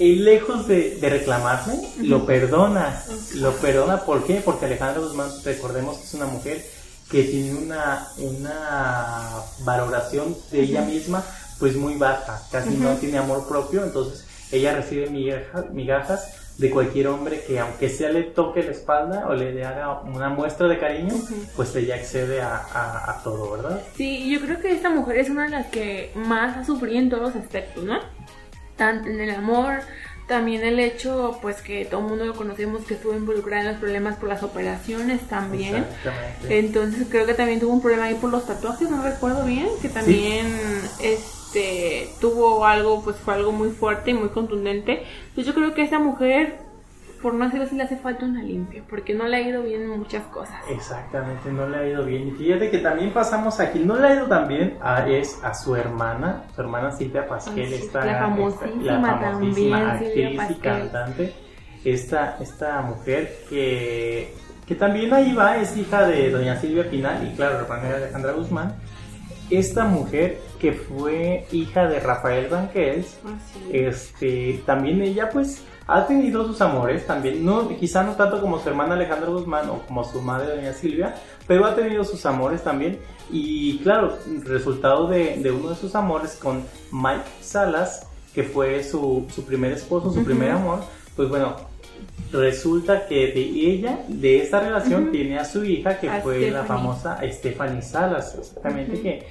lejos 0.00 0.66
de, 0.66 0.96
de 0.96 1.08
reclamarle, 1.08 1.74
lo 2.02 2.26
perdona. 2.26 3.00
Lo 3.36 3.52
perdona, 3.52 4.00
¿por 4.00 4.24
qué? 4.24 4.42
Porque 4.44 4.64
Alejandra 4.64 5.02
Guzmán, 5.02 5.30
recordemos 5.44 5.98
que 5.98 6.04
es 6.06 6.14
una 6.14 6.26
mujer 6.26 6.66
que 7.08 7.22
tiene 7.22 7.54
una, 7.54 8.08
una 8.18 9.28
valoración 9.60 10.36
de 10.50 10.62
ella 10.62 10.82
misma 10.82 11.22
pues 11.60 11.76
muy 11.76 11.94
baja, 11.94 12.42
casi 12.50 12.70
no 12.70 12.96
tiene 12.96 13.18
amor 13.18 13.46
propio, 13.46 13.84
entonces 13.84 14.25
ella 14.52 14.74
recibe 14.74 15.10
migajas 15.10 16.46
de 16.58 16.70
cualquier 16.70 17.08
hombre 17.08 17.42
que 17.46 17.58
aunque 17.58 17.88
sea 17.88 18.10
le 18.10 18.22
toque 18.22 18.62
la 18.62 18.70
espalda 18.70 19.26
o 19.28 19.34
le 19.34 19.64
haga 19.64 20.00
una 20.00 20.30
muestra 20.30 20.66
de 20.68 20.78
cariño, 20.78 21.14
pues 21.54 21.74
ella 21.76 21.96
accede 21.96 22.40
a, 22.40 22.56
a, 22.56 23.22
todo, 23.22 23.52
¿verdad? 23.52 23.82
Sí, 23.94 24.30
yo 24.30 24.40
creo 24.40 24.60
que 24.60 24.72
esta 24.72 24.90
mujer 24.90 25.18
es 25.18 25.28
una 25.28 25.44
de 25.44 25.50
las 25.50 25.66
que 25.66 26.12
más 26.14 26.56
ha 26.56 26.64
sufrido 26.64 26.98
en 26.98 27.10
todos 27.10 27.34
los 27.34 27.36
aspectos, 27.36 27.84
¿no? 27.84 27.98
Tanto 28.76 29.08
en 29.08 29.20
el 29.20 29.30
amor, 29.30 29.80
también 30.26 30.64
el 30.64 30.80
hecho, 30.80 31.38
pues 31.42 31.60
que 31.60 31.84
todo 31.84 32.00
el 32.00 32.06
mundo 32.06 32.24
lo 32.24 32.34
conocemos, 32.34 32.84
que 32.84 32.94
estuvo 32.94 33.14
involucrada 33.14 33.62
en 33.62 33.68
los 33.68 33.78
problemas 33.78 34.16
por 34.16 34.28
las 34.28 34.42
operaciones 34.42 35.20
también. 35.28 35.84
Entonces 36.48 37.06
creo 37.10 37.26
que 37.26 37.34
también 37.34 37.60
tuvo 37.60 37.72
un 37.72 37.82
problema 37.82 38.04
ahí 38.04 38.14
por 38.14 38.30
los 38.30 38.46
tatuajes, 38.46 38.90
no 38.90 39.02
recuerdo 39.02 39.44
bien, 39.44 39.68
que 39.82 39.88
también 39.88 40.46
es 41.02 41.35
este, 41.56 42.08
tuvo 42.20 42.64
algo, 42.64 43.02
pues 43.02 43.16
fue 43.16 43.34
algo 43.34 43.52
muy 43.52 43.70
fuerte 43.70 44.10
y 44.10 44.14
muy 44.14 44.28
contundente. 44.28 45.04
Pues 45.34 45.46
yo 45.46 45.54
creo 45.54 45.74
que 45.74 45.82
a 45.82 45.84
esta 45.84 45.98
mujer, 45.98 46.58
por 47.22 47.34
no 47.34 47.44
hacerlo 47.44 47.64
así, 47.64 47.76
le 47.76 47.84
hace 47.84 47.96
falta 47.96 48.26
una 48.26 48.42
limpia, 48.42 48.82
porque 48.88 49.14
no 49.14 49.26
le 49.26 49.36
ha 49.36 49.40
ido 49.40 49.62
bien 49.62 49.82
en 49.82 49.98
muchas 49.98 50.24
cosas. 50.24 50.56
Exactamente, 50.70 51.50
no 51.50 51.68
le 51.68 51.78
ha 51.78 51.88
ido 51.88 52.04
bien. 52.04 52.28
Y 52.28 52.30
fíjate 52.32 52.70
que 52.70 52.78
también 52.78 53.12
pasamos 53.12 53.58
aquí, 53.60 53.80
no 53.80 53.96
le 53.96 54.08
ha 54.08 54.14
ido 54.14 54.26
tan 54.26 54.48
bien 54.48 54.76
a, 54.82 55.08
es 55.08 55.42
a 55.42 55.54
su 55.54 55.74
hermana, 55.76 56.44
su 56.54 56.60
hermana 56.60 56.92
Silvia 56.92 57.26
Pasquel, 57.26 57.72
esta, 57.72 58.04
la 58.04 58.18
famosísima, 58.18 59.20
también, 59.20 59.74
actriz 59.74 60.40
y 60.50 60.54
cantante. 60.56 61.34
Esta, 61.84 62.36
esta 62.40 62.82
mujer 62.82 63.32
que, 63.48 64.34
que 64.66 64.74
también 64.74 65.14
ahí 65.14 65.32
va, 65.32 65.56
es 65.56 65.76
hija 65.76 66.04
de 66.08 66.30
doña 66.32 66.56
Silvia 66.56 66.90
Pinal 66.90 67.28
y 67.28 67.36
claro, 67.36 67.60
hermana 67.60 67.84
de 67.84 67.94
Alejandra 67.94 68.32
Guzmán 68.32 68.74
esta 69.50 69.84
mujer 69.84 70.40
que 70.60 70.72
fue 70.72 71.46
hija 71.52 71.86
de 71.86 72.00
Rafael 72.00 72.48
Banquels, 72.48 73.18
ah, 73.24 73.36
este, 73.72 74.62
también 74.66 75.02
ella 75.02 75.30
pues 75.30 75.62
ha 75.86 76.06
tenido 76.06 76.44
sus 76.46 76.60
amores 76.60 77.06
también, 77.06 77.44
no, 77.44 77.68
quizá 77.68 78.02
no 78.02 78.12
tanto 78.12 78.40
como 78.40 78.58
su 78.58 78.68
hermana 78.68 78.94
Alejandra 78.94 79.28
Guzmán 79.28 79.70
o 79.70 79.82
como 79.86 80.02
su 80.04 80.20
madre 80.20 80.56
doña 80.56 80.72
Silvia, 80.72 81.14
pero 81.46 81.64
ha 81.64 81.74
tenido 81.76 82.04
sus 82.04 82.26
amores 82.26 82.64
también. 82.64 82.98
Y 83.30 83.78
claro, 83.78 84.18
resultado 84.44 85.08
de, 85.08 85.40
uno 85.56 85.70
de 85.70 85.76
sus 85.76 85.94
amores 85.94 86.36
con 86.36 86.64
Mike 86.90 87.24
Salas, 87.40 88.06
que 88.34 88.42
fue 88.42 88.82
su, 88.82 89.26
primer 89.46 89.72
esposo, 89.72 90.12
su 90.12 90.24
primer 90.24 90.50
amor, 90.50 90.80
pues 91.14 91.28
bueno, 91.28 91.56
resulta 92.32 93.06
que 93.06 93.32
de 93.32 93.40
ella, 93.40 94.00
de 94.08 94.42
esta 94.42 94.60
relación, 94.60 95.10
tiene 95.10 95.38
a 95.38 95.44
su 95.44 95.64
hija, 95.64 95.98
que 95.98 96.10
fue 96.22 96.50
la 96.50 96.64
famosa 96.64 97.20
Stephanie 97.24 97.82
Salas, 97.82 98.36
exactamente, 98.38 99.00
que 99.00 99.26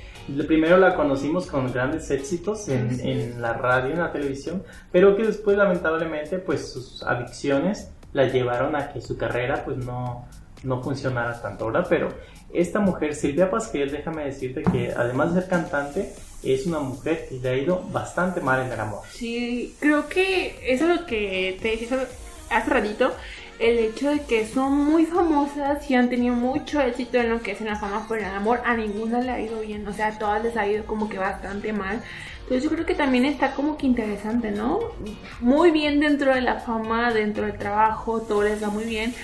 primero 0.48 0.78
la 0.78 0.96
conocimos 0.96 1.48
con 1.48 1.72
grandes 1.72 2.10
éxitos 2.10 2.68
en, 2.70 3.00
en, 3.02 3.42
la 3.42 3.54
radio, 3.54 3.92
en 3.92 4.00
la 4.00 4.12
televisión, 4.12 4.64
pero 4.92 5.16
que 5.16 5.24
después 5.24 5.58
lamentablemente 5.58 6.40
pues 6.40 6.72
sus 6.72 7.04
adicciones 7.04 7.92
la 8.14 8.26
llevaron 8.26 8.76
a 8.76 8.92
que 8.92 9.02
su 9.02 9.18
carrera 9.18 9.64
pues 9.66 9.78
no, 9.78 10.26
no 10.64 10.82
funcionara 10.82 11.40
tanto, 11.42 11.68
¿verdad? 11.68 11.86
Pero 11.90 12.10
esta 12.54 12.80
mujer, 12.80 13.14
Silvia 13.14 13.52
Pasquel, 13.52 13.92
déjame 13.92 14.26
decirte 14.26 14.64
que 14.64 14.94
además 14.96 15.36
de 15.36 15.42
ser 15.42 15.50
cantante, 15.50 16.14
es 16.44 16.66
una 16.66 16.80
mujer 16.80 17.28
que 17.28 17.36
le 17.36 17.50
ha 17.50 17.58
ido 17.58 17.84
bastante 17.92 18.40
mal 18.40 18.66
en 18.66 18.72
el 18.72 18.80
amor. 18.80 19.02
Sí, 19.12 19.76
creo 19.80 20.08
que 20.08 20.56
eso 20.64 20.90
es 20.90 21.02
lo 21.02 21.06
que 21.06 21.58
te 21.62 21.72
decía 21.72 22.08
hace 22.50 22.70
ratito, 22.70 23.14
el 23.60 23.80
hecho 23.80 24.10
de 24.10 24.22
que 24.22 24.46
son 24.46 24.74
muy 24.74 25.06
famosas 25.06 25.90
y 25.90 25.96
han 25.96 26.10
tenido 26.10 26.36
mucho 26.36 26.82
éxito 26.82 27.18
en 27.18 27.30
lo 27.30 27.42
que 27.42 27.52
es 27.52 27.62
en 27.62 27.68
la 27.68 27.78
fama 27.78 28.08
por 28.08 28.20
el 28.20 28.26
amor, 28.26 28.62
a 28.66 28.76
ninguna 28.76 29.22
le 29.22 29.32
ha 29.32 29.40
ido 29.40 29.62
bien, 29.62 29.88
o 29.88 29.94
sea, 29.94 30.08
a 30.08 30.20
todas 30.20 30.44
les 30.44 30.58
ha 30.58 30.68
ido 30.68 30.86
como 30.86 31.08
que 31.08 31.18
bastante 31.18 31.72
mal. 31.72 32.02
Entonces 32.42 32.64
yo 32.64 32.70
creo 32.70 32.86
que 32.86 32.96
también 32.96 33.26
está 33.26 33.54
como 33.54 33.78
que 33.78 33.88
interesante, 33.88 34.52
¿no? 34.52 34.80
Muy 35.40 35.72
bien 35.72 36.00
dentro 36.00 36.34
de 36.34 36.42
la 36.42 36.60
fama, 36.60 37.12
dentro 37.12 37.46
del 37.46 37.58
trabajo, 37.58 38.22
todo 38.22 38.44
les 38.44 38.62
va 38.62 38.68
muy 38.68 38.84
bien, 38.84 39.16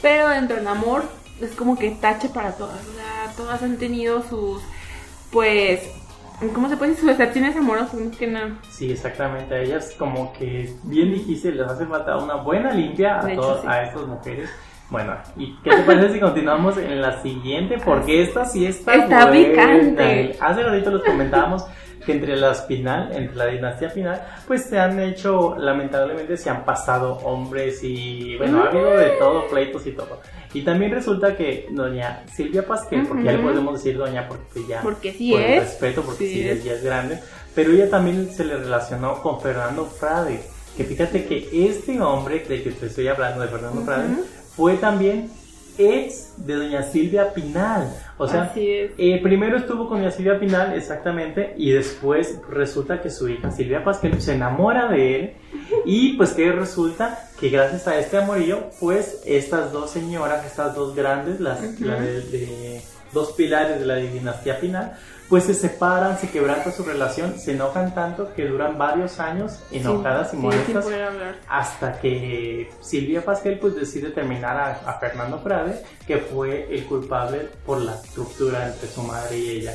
pero 0.00 0.28
dentro 0.28 0.56
del 0.56 0.66
amor 0.66 1.04
es 1.40 1.50
como 1.52 1.76
que 1.76 1.90
tache 1.90 2.28
para 2.28 2.52
todas, 2.52 2.80
o 2.86 2.94
sea, 2.94 3.32
todas 3.36 3.62
han 3.62 3.76
tenido 3.76 4.22
sus, 4.22 4.62
pues, 5.30 5.80
¿Cómo 6.54 6.68
se 6.68 6.76
puede 6.76 6.92
decir? 6.92 7.08
Sus 7.08 7.18
decepciones 7.18 7.56
amorosas, 7.56 8.00
que 8.18 8.26
nada. 8.26 8.56
Sí, 8.70 8.90
exactamente. 8.90 9.54
A 9.54 9.60
ellas, 9.60 9.94
como 9.98 10.32
que 10.32 10.72
bien 10.84 11.12
dijiste, 11.12 11.52
les 11.52 11.66
hace 11.66 11.84
falta 11.86 12.16
una 12.16 12.36
buena 12.36 12.72
limpia 12.72 13.18
a, 13.18 13.34
todas, 13.34 13.64
a 13.66 13.82
estas 13.82 14.06
mujeres. 14.06 14.50
Bueno, 14.88 15.16
¿y 15.36 15.54
qué 15.62 15.70
te 15.70 15.82
parece 15.82 16.14
si 16.14 16.20
continuamos 16.20 16.76
en 16.78 17.00
la 17.00 17.22
siguiente? 17.22 17.76
Porque 17.84 18.22
esta 18.22 18.44
sí 18.44 18.66
está, 18.66 18.94
está 18.94 19.30
picante. 19.30 20.36
Hace 20.40 20.62
ratito 20.62 20.90
los 20.90 21.04
comentábamos 21.04 21.64
que 22.10 22.16
entre 22.16 22.36
la 22.36 22.52
Espinal, 22.52 23.12
entre 23.12 23.36
la 23.36 23.46
dinastía 23.46 23.90
final, 23.90 24.20
pues 24.46 24.64
se 24.64 24.78
han 24.78 24.98
hecho, 25.00 25.56
lamentablemente 25.56 26.36
se 26.36 26.50
han 26.50 26.64
pasado 26.64 27.14
hombres 27.24 27.82
y 27.82 28.36
bueno, 28.36 28.62
ha 28.62 28.68
habido 28.68 28.90
de 28.96 29.10
todo, 29.10 29.48
pleitos 29.48 29.86
y 29.86 29.92
todo. 29.92 30.20
Y 30.52 30.62
también 30.62 30.90
resulta 30.90 31.36
que 31.36 31.68
doña 31.70 32.24
Silvia 32.32 32.66
Pasquel, 32.66 33.06
porque 33.06 33.24
ya 33.24 33.32
le 33.32 33.38
podemos 33.38 33.74
decir 33.74 33.96
doña 33.96 34.26
porque 34.28 34.66
ya 34.68 34.82
porque 34.82 35.12
sí 35.12 35.30
por 35.30 35.40
es, 35.40 35.62
respeto, 35.62 36.02
porque 36.02 36.26
sí, 36.26 36.48
es. 36.48 36.64
ya 36.64 36.72
es 36.72 36.82
grande, 36.82 37.20
pero 37.54 37.72
ella 37.72 37.88
también 37.88 38.30
se 38.30 38.44
le 38.44 38.56
relacionó 38.56 39.22
con 39.22 39.40
Fernando 39.40 39.86
Frade, 39.86 40.40
que 40.76 40.84
fíjate 40.84 41.24
que 41.26 41.48
este 41.52 42.00
hombre 42.00 42.40
de 42.40 42.62
que 42.62 42.70
te 42.70 42.86
estoy 42.86 43.08
hablando 43.08 43.40
de 43.42 43.48
Fernando 43.48 43.82
Frade 43.82 44.08
fue 44.56 44.74
también 44.76 45.30
ex 45.78 46.34
de 46.46 46.54
doña 46.54 46.82
Silvia 46.82 47.32
Pinal. 47.32 47.92
O 48.18 48.28
sea, 48.28 48.52
eh, 48.56 49.20
primero 49.22 49.56
estuvo 49.56 49.88
con 49.88 49.98
doña 49.98 50.10
Silvia 50.10 50.38
Pinal, 50.38 50.74
exactamente, 50.74 51.54
y 51.56 51.70
después 51.70 52.38
resulta 52.48 53.00
que 53.00 53.10
su 53.10 53.28
hija 53.28 53.50
Silvia 53.50 53.82
Pasquel 53.84 54.20
se 54.20 54.34
enamora 54.34 54.88
de 54.88 55.16
él. 55.16 55.32
Y 55.84 56.16
pues 56.16 56.32
que 56.32 56.52
resulta 56.52 57.30
que 57.38 57.48
gracias 57.48 57.88
a 57.88 57.98
este 57.98 58.18
amorillo, 58.18 58.70
pues 58.80 59.22
estas 59.24 59.72
dos 59.72 59.90
señoras, 59.90 60.44
estas 60.44 60.74
dos 60.74 60.94
grandes, 60.94 61.40
las 61.40 61.60
de, 61.62 62.82
dos 63.12 63.32
pilares 63.32 63.80
de 63.80 63.86
la 63.86 63.96
dinastía 63.96 64.60
Pinal, 64.60 64.96
pues 65.30 65.44
se 65.44 65.54
separan, 65.54 66.18
se 66.18 66.28
quebranta 66.28 66.72
su 66.72 66.82
relación, 66.82 67.38
se 67.38 67.52
enojan 67.52 67.94
tanto 67.94 68.34
que 68.34 68.46
duran 68.46 68.76
varios 68.76 69.20
años 69.20 69.60
enojadas 69.70 70.34
y 70.34 70.36
molestas 70.36 70.84
hasta 71.48 72.00
que 72.00 72.68
Silvia 72.80 73.24
Pasquel 73.24 73.60
pues 73.60 73.76
decide 73.76 74.10
terminar 74.10 74.56
a, 74.84 74.98
Fernando 74.98 75.38
Frade, 75.38 75.82
que 76.04 76.18
fue 76.18 76.66
el 76.74 76.84
culpable 76.84 77.48
por 77.64 77.80
la 77.80 77.96
ruptura 78.16 78.66
entre 78.66 78.88
su 78.88 79.02
madre 79.04 79.38
y 79.38 79.50
ella. 79.50 79.74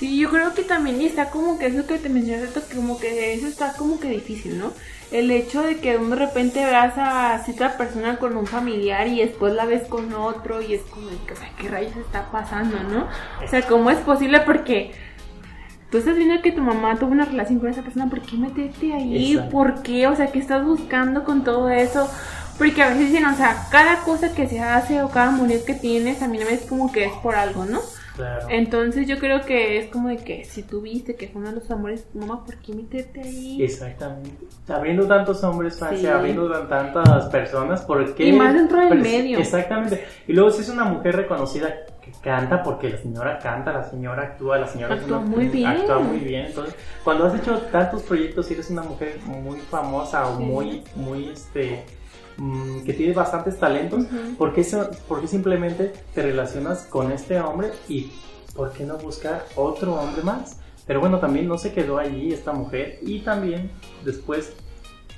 Sí, 0.00 0.18
yo 0.18 0.28
creo 0.28 0.54
que 0.54 0.64
también 0.64 1.00
está 1.02 1.30
como 1.30 1.56
que 1.56 1.66
eso 1.66 1.86
que 1.86 1.98
te 1.98 2.08
mencionaste, 2.08 2.60
como 2.74 2.98
que 2.98 3.34
eso 3.34 3.46
está 3.46 3.74
como 3.74 4.00
que 4.00 4.08
difícil, 4.08 4.58
¿no? 4.58 4.72
El 5.10 5.30
hecho 5.30 5.62
de 5.62 5.76
que 5.76 5.98
de 5.98 6.16
repente 6.16 6.64
veas 6.64 6.94
a 6.96 7.38
cierta 7.44 7.76
persona 7.76 8.18
con 8.18 8.36
un 8.36 8.46
familiar 8.46 9.08
y 9.08 9.20
después 9.20 9.54
la 9.54 9.64
ves 9.64 9.88
con 9.88 10.12
otro 10.14 10.62
y 10.62 10.74
es 10.74 10.82
como, 10.82 11.06
o 11.06 11.36
sea, 11.36 11.50
¿qué 11.58 11.68
rayos 11.68 11.96
está 11.96 12.30
pasando, 12.30 12.78
no? 12.84 13.08
O 13.44 13.48
sea, 13.48 13.62
¿cómo 13.62 13.90
es 13.90 13.98
posible? 13.98 14.40
Porque 14.40 14.92
tú 15.90 15.98
estás 15.98 16.16
viendo 16.16 16.40
que 16.42 16.52
tu 16.52 16.62
mamá 16.62 16.96
tuvo 16.96 17.10
una 17.10 17.24
relación 17.24 17.58
con 17.58 17.68
esa 17.68 17.82
persona, 17.82 18.08
¿por 18.08 18.22
qué 18.22 18.36
meterte 18.36 18.92
ahí? 18.92 19.40
¿Por 19.50 19.82
qué? 19.82 20.06
O 20.06 20.14
sea, 20.14 20.28
¿qué 20.30 20.38
estás 20.38 20.64
buscando 20.64 21.24
con 21.24 21.42
todo 21.42 21.68
eso? 21.70 22.08
Porque 22.56 22.82
a 22.82 22.90
veces 22.90 23.08
dicen, 23.08 23.24
o 23.24 23.34
sea, 23.34 23.66
cada 23.70 24.00
cosa 24.02 24.32
que 24.34 24.46
se 24.46 24.60
hace 24.60 25.02
o 25.02 25.08
cada 25.08 25.30
mujer 25.32 25.64
que 25.64 25.74
tienes, 25.74 26.18
también 26.20 26.46
ves 26.46 26.66
como 26.68 26.92
que 26.92 27.06
es 27.06 27.12
por 27.22 27.34
algo, 27.34 27.64
¿no? 27.64 27.80
Entonces 28.48 29.06
yo 29.06 29.18
creo 29.18 29.40
que 29.42 29.78
es 29.78 29.88
como 29.88 30.08
de 30.08 30.16
que 30.16 30.44
si 30.44 30.62
tú 30.62 30.80
viste 30.80 31.16
que 31.16 31.28
fue 31.28 31.40
uno 31.40 31.50
de 31.50 31.56
los 31.56 31.70
amores, 31.70 32.06
mamá, 32.14 32.44
¿por 32.44 32.56
qué 32.56 32.72
meterte 32.72 33.20
ahí? 33.20 33.62
Exactamente. 33.62 34.46
Habiendo 34.68 35.06
tantos 35.06 35.42
hombres, 35.44 35.80
sí. 35.90 36.06
habiendo 36.06 36.50
tantas 36.66 37.26
personas, 37.26 37.82
¿por 37.82 38.14
qué? 38.14 38.28
Y 38.28 38.32
más 38.32 38.54
dentro 38.54 38.80
del 38.80 38.98
medio. 39.00 39.38
Exactamente. 39.38 40.04
Y 40.26 40.32
luego 40.32 40.50
si 40.50 40.62
es 40.62 40.68
una 40.68 40.84
mujer 40.84 41.16
reconocida 41.16 41.74
que 42.02 42.12
canta, 42.22 42.62
porque 42.62 42.90
la 42.90 42.98
señora 42.98 43.38
canta, 43.38 43.72
la 43.72 43.84
señora 43.84 44.22
actúa, 44.22 44.58
la 44.58 44.66
señora 44.66 44.94
actúa 44.94 45.18
muy 45.20 45.48
bien. 45.48 45.66
Actúa 45.66 45.98
muy 45.98 46.18
bien. 46.18 46.46
Entonces, 46.46 46.74
cuando 47.04 47.26
has 47.26 47.34
hecho 47.38 47.58
tantos 47.72 48.02
proyectos 48.02 48.50
y 48.50 48.54
eres 48.54 48.70
una 48.70 48.82
mujer 48.82 49.18
muy 49.24 49.58
famosa 49.58 50.26
o 50.28 50.40
muy, 50.40 50.82
muy, 50.94 51.28
este 51.28 51.84
Mm, 52.36 52.84
que 52.84 52.94
tiene 52.94 53.12
bastantes 53.12 53.58
talentos, 53.58 54.06
¿por, 54.38 54.54
qué, 54.54 54.64
simplemente 54.64 55.92
te 56.14 56.22
relacionas 56.22 56.84
con 56.84 57.12
este 57.12 57.38
hombre 57.38 57.70
y 57.88 58.10
por 58.54 58.72
qué 58.72 58.84
no 58.84 58.96
buscar 58.96 59.44
otro 59.56 59.94
hombre 59.94 60.22
más? 60.22 60.58
Pero 60.86 61.00
bueno, 61.00 61.18
también 61.18 61.46
no 61.46 61.58
se 61.58 61.72
quedó 61.72 61.98
allí 61.98 62.32
esta 62.32 62.52
mujer 62.52 62.98
y 63.02 63.20
también 63.20 63.70
después 64.04 64.54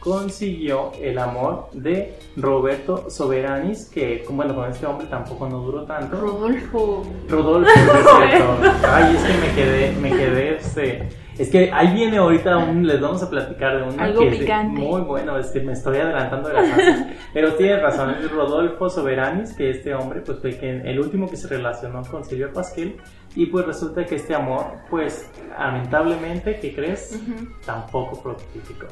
consiguió 0.01 0.90
el 1.01 1.16
amor 1.18 1.68
de 1.72 2.18
Roberto 2.37 3.09
Soberanis, 3.09 3.85
que 3.87 4.25
bueno, 4.29 4.55
con 4.55 4.68
este 4.68 4.85
hombre 4.85 5.07
tampoco 5.07 5.48
no 5.48 5.61
duró 5.61 5.85
tanto. 5.85 6.20
Rodolfo. 6.20 7.05
Rodolfo, 7.29 7.70
Ay, 8.85 9.16
es 9.16 9.22
que 9.22 9.38
me 9.38 9.55
quedé, 9.55 9.92
me 9.92 10.11
quedé 10.11 10.57
este 10.57 11.09
es 11.38 11.49
que 11.49 11.71
ahí 11.73 11.95
viene 11.95 12.18
ahorita 12.18 12.59
un, 12.59 12.87
les 12.87 13.01
vamos 13.01 13.23
a 13.23 13.31
platicar 13.31 13.77
de 13.77 13.83
una 13.83 14.12
que 14.12 14.29
es 14.29 14.64
muy 14.66 15.01
bueno, 15.03 15.38
es 15.38 15.51
que 15.51 15.61
me 15.61 15.73
estoy 15.73 15.99
adelantando 15.99 16.49
de 16.49 16.55
la 16.55 16.64
fase. 16.64 17.07
Pero 17.33 17.55
tiene 17.55 17.79
razón, 17.81 18.11
es 18.11 18.31
Rodolfo 18.31 18.90
Soberanis, 18.90 19.55
que 19.55 19.71
este 19.71 19.95
hombre 19.95 20.21
pues 20.21 20.38
fue 20.40 20.59
el 20.61 21.01
último 21.01 21.29
que 21.29 21.37
se 21.37 21.49
relacionó 21.49 22.03
con 22.03 22.25
Silvia 22.25 22.51
Pasquel 22.53 22.97
y 23.35 23.47
pues 23.47 23.66
resulta 23.66 24.05
que 24.05 24.16
este 24.16 24.35
amor 24.35 24.66
pues 24.90 25.31
lamentablemente, 25.59 26.59
¿qué 26.61 26.75
crees? 26.75 27.18
Tampoco 27.64 28.16
fructífico. 28.16 28.87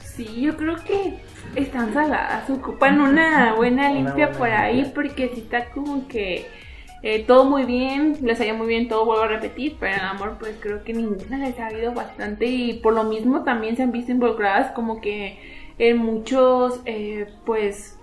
Sí, 0.00 0.42
yo 0.42 0.56
creo 0.56 0.76
que 0.76 1.18
están 1.54 1.92
saladas, 1.94 2.48
ocupan 2.50 3.00
una 3.00 3.54
buena 3.54 3.90
limpia 3.90 4.30
por 4.32 4.48
ahí 4.48 4.90
porque 4.94 5.28
si 5.28 5.40
está 5.40 5.70
como 5.70 6.06
que 6.06 6.46
eh, 7.02 7.24
todo 7.26 7.44
muy 7.44 7.64
bien, 7.64 8.16
les 8.22 8.40
haya 8.40 8.54
muy 8.54 8.68
bien, 8.68 8.88
todo 8.88 9.04
vuelvo 9.04 9.24
a 9.24 9.28
repetir, 9.28 9.76
pero 9.80 9.94
en 9.94 10.00
amor 10.00 10.36
pues 10.38 10.56
creo 10.60 10.84
que 10.84 10.92
ninguna 10.92 11.38
les 11.38 11.58
ha 11.58 11.72
ido 11.72 11.92
bastante 11.92 12.46
y 12.46 12.74
por 12.74 12.94
lo 12.94 13.04
mismo 13.04 13.42
también 13.42 13.76
se 13.76 13.82
han 13.82 13.90
visto 13.90 14.12
involucradas 14.12 14.70
como 14.72 15.00
que 15.00 15.38
en 15.78 15.98
muchos 15.98 16.80
eh, 16.84 17.26
pues 17.44 17.98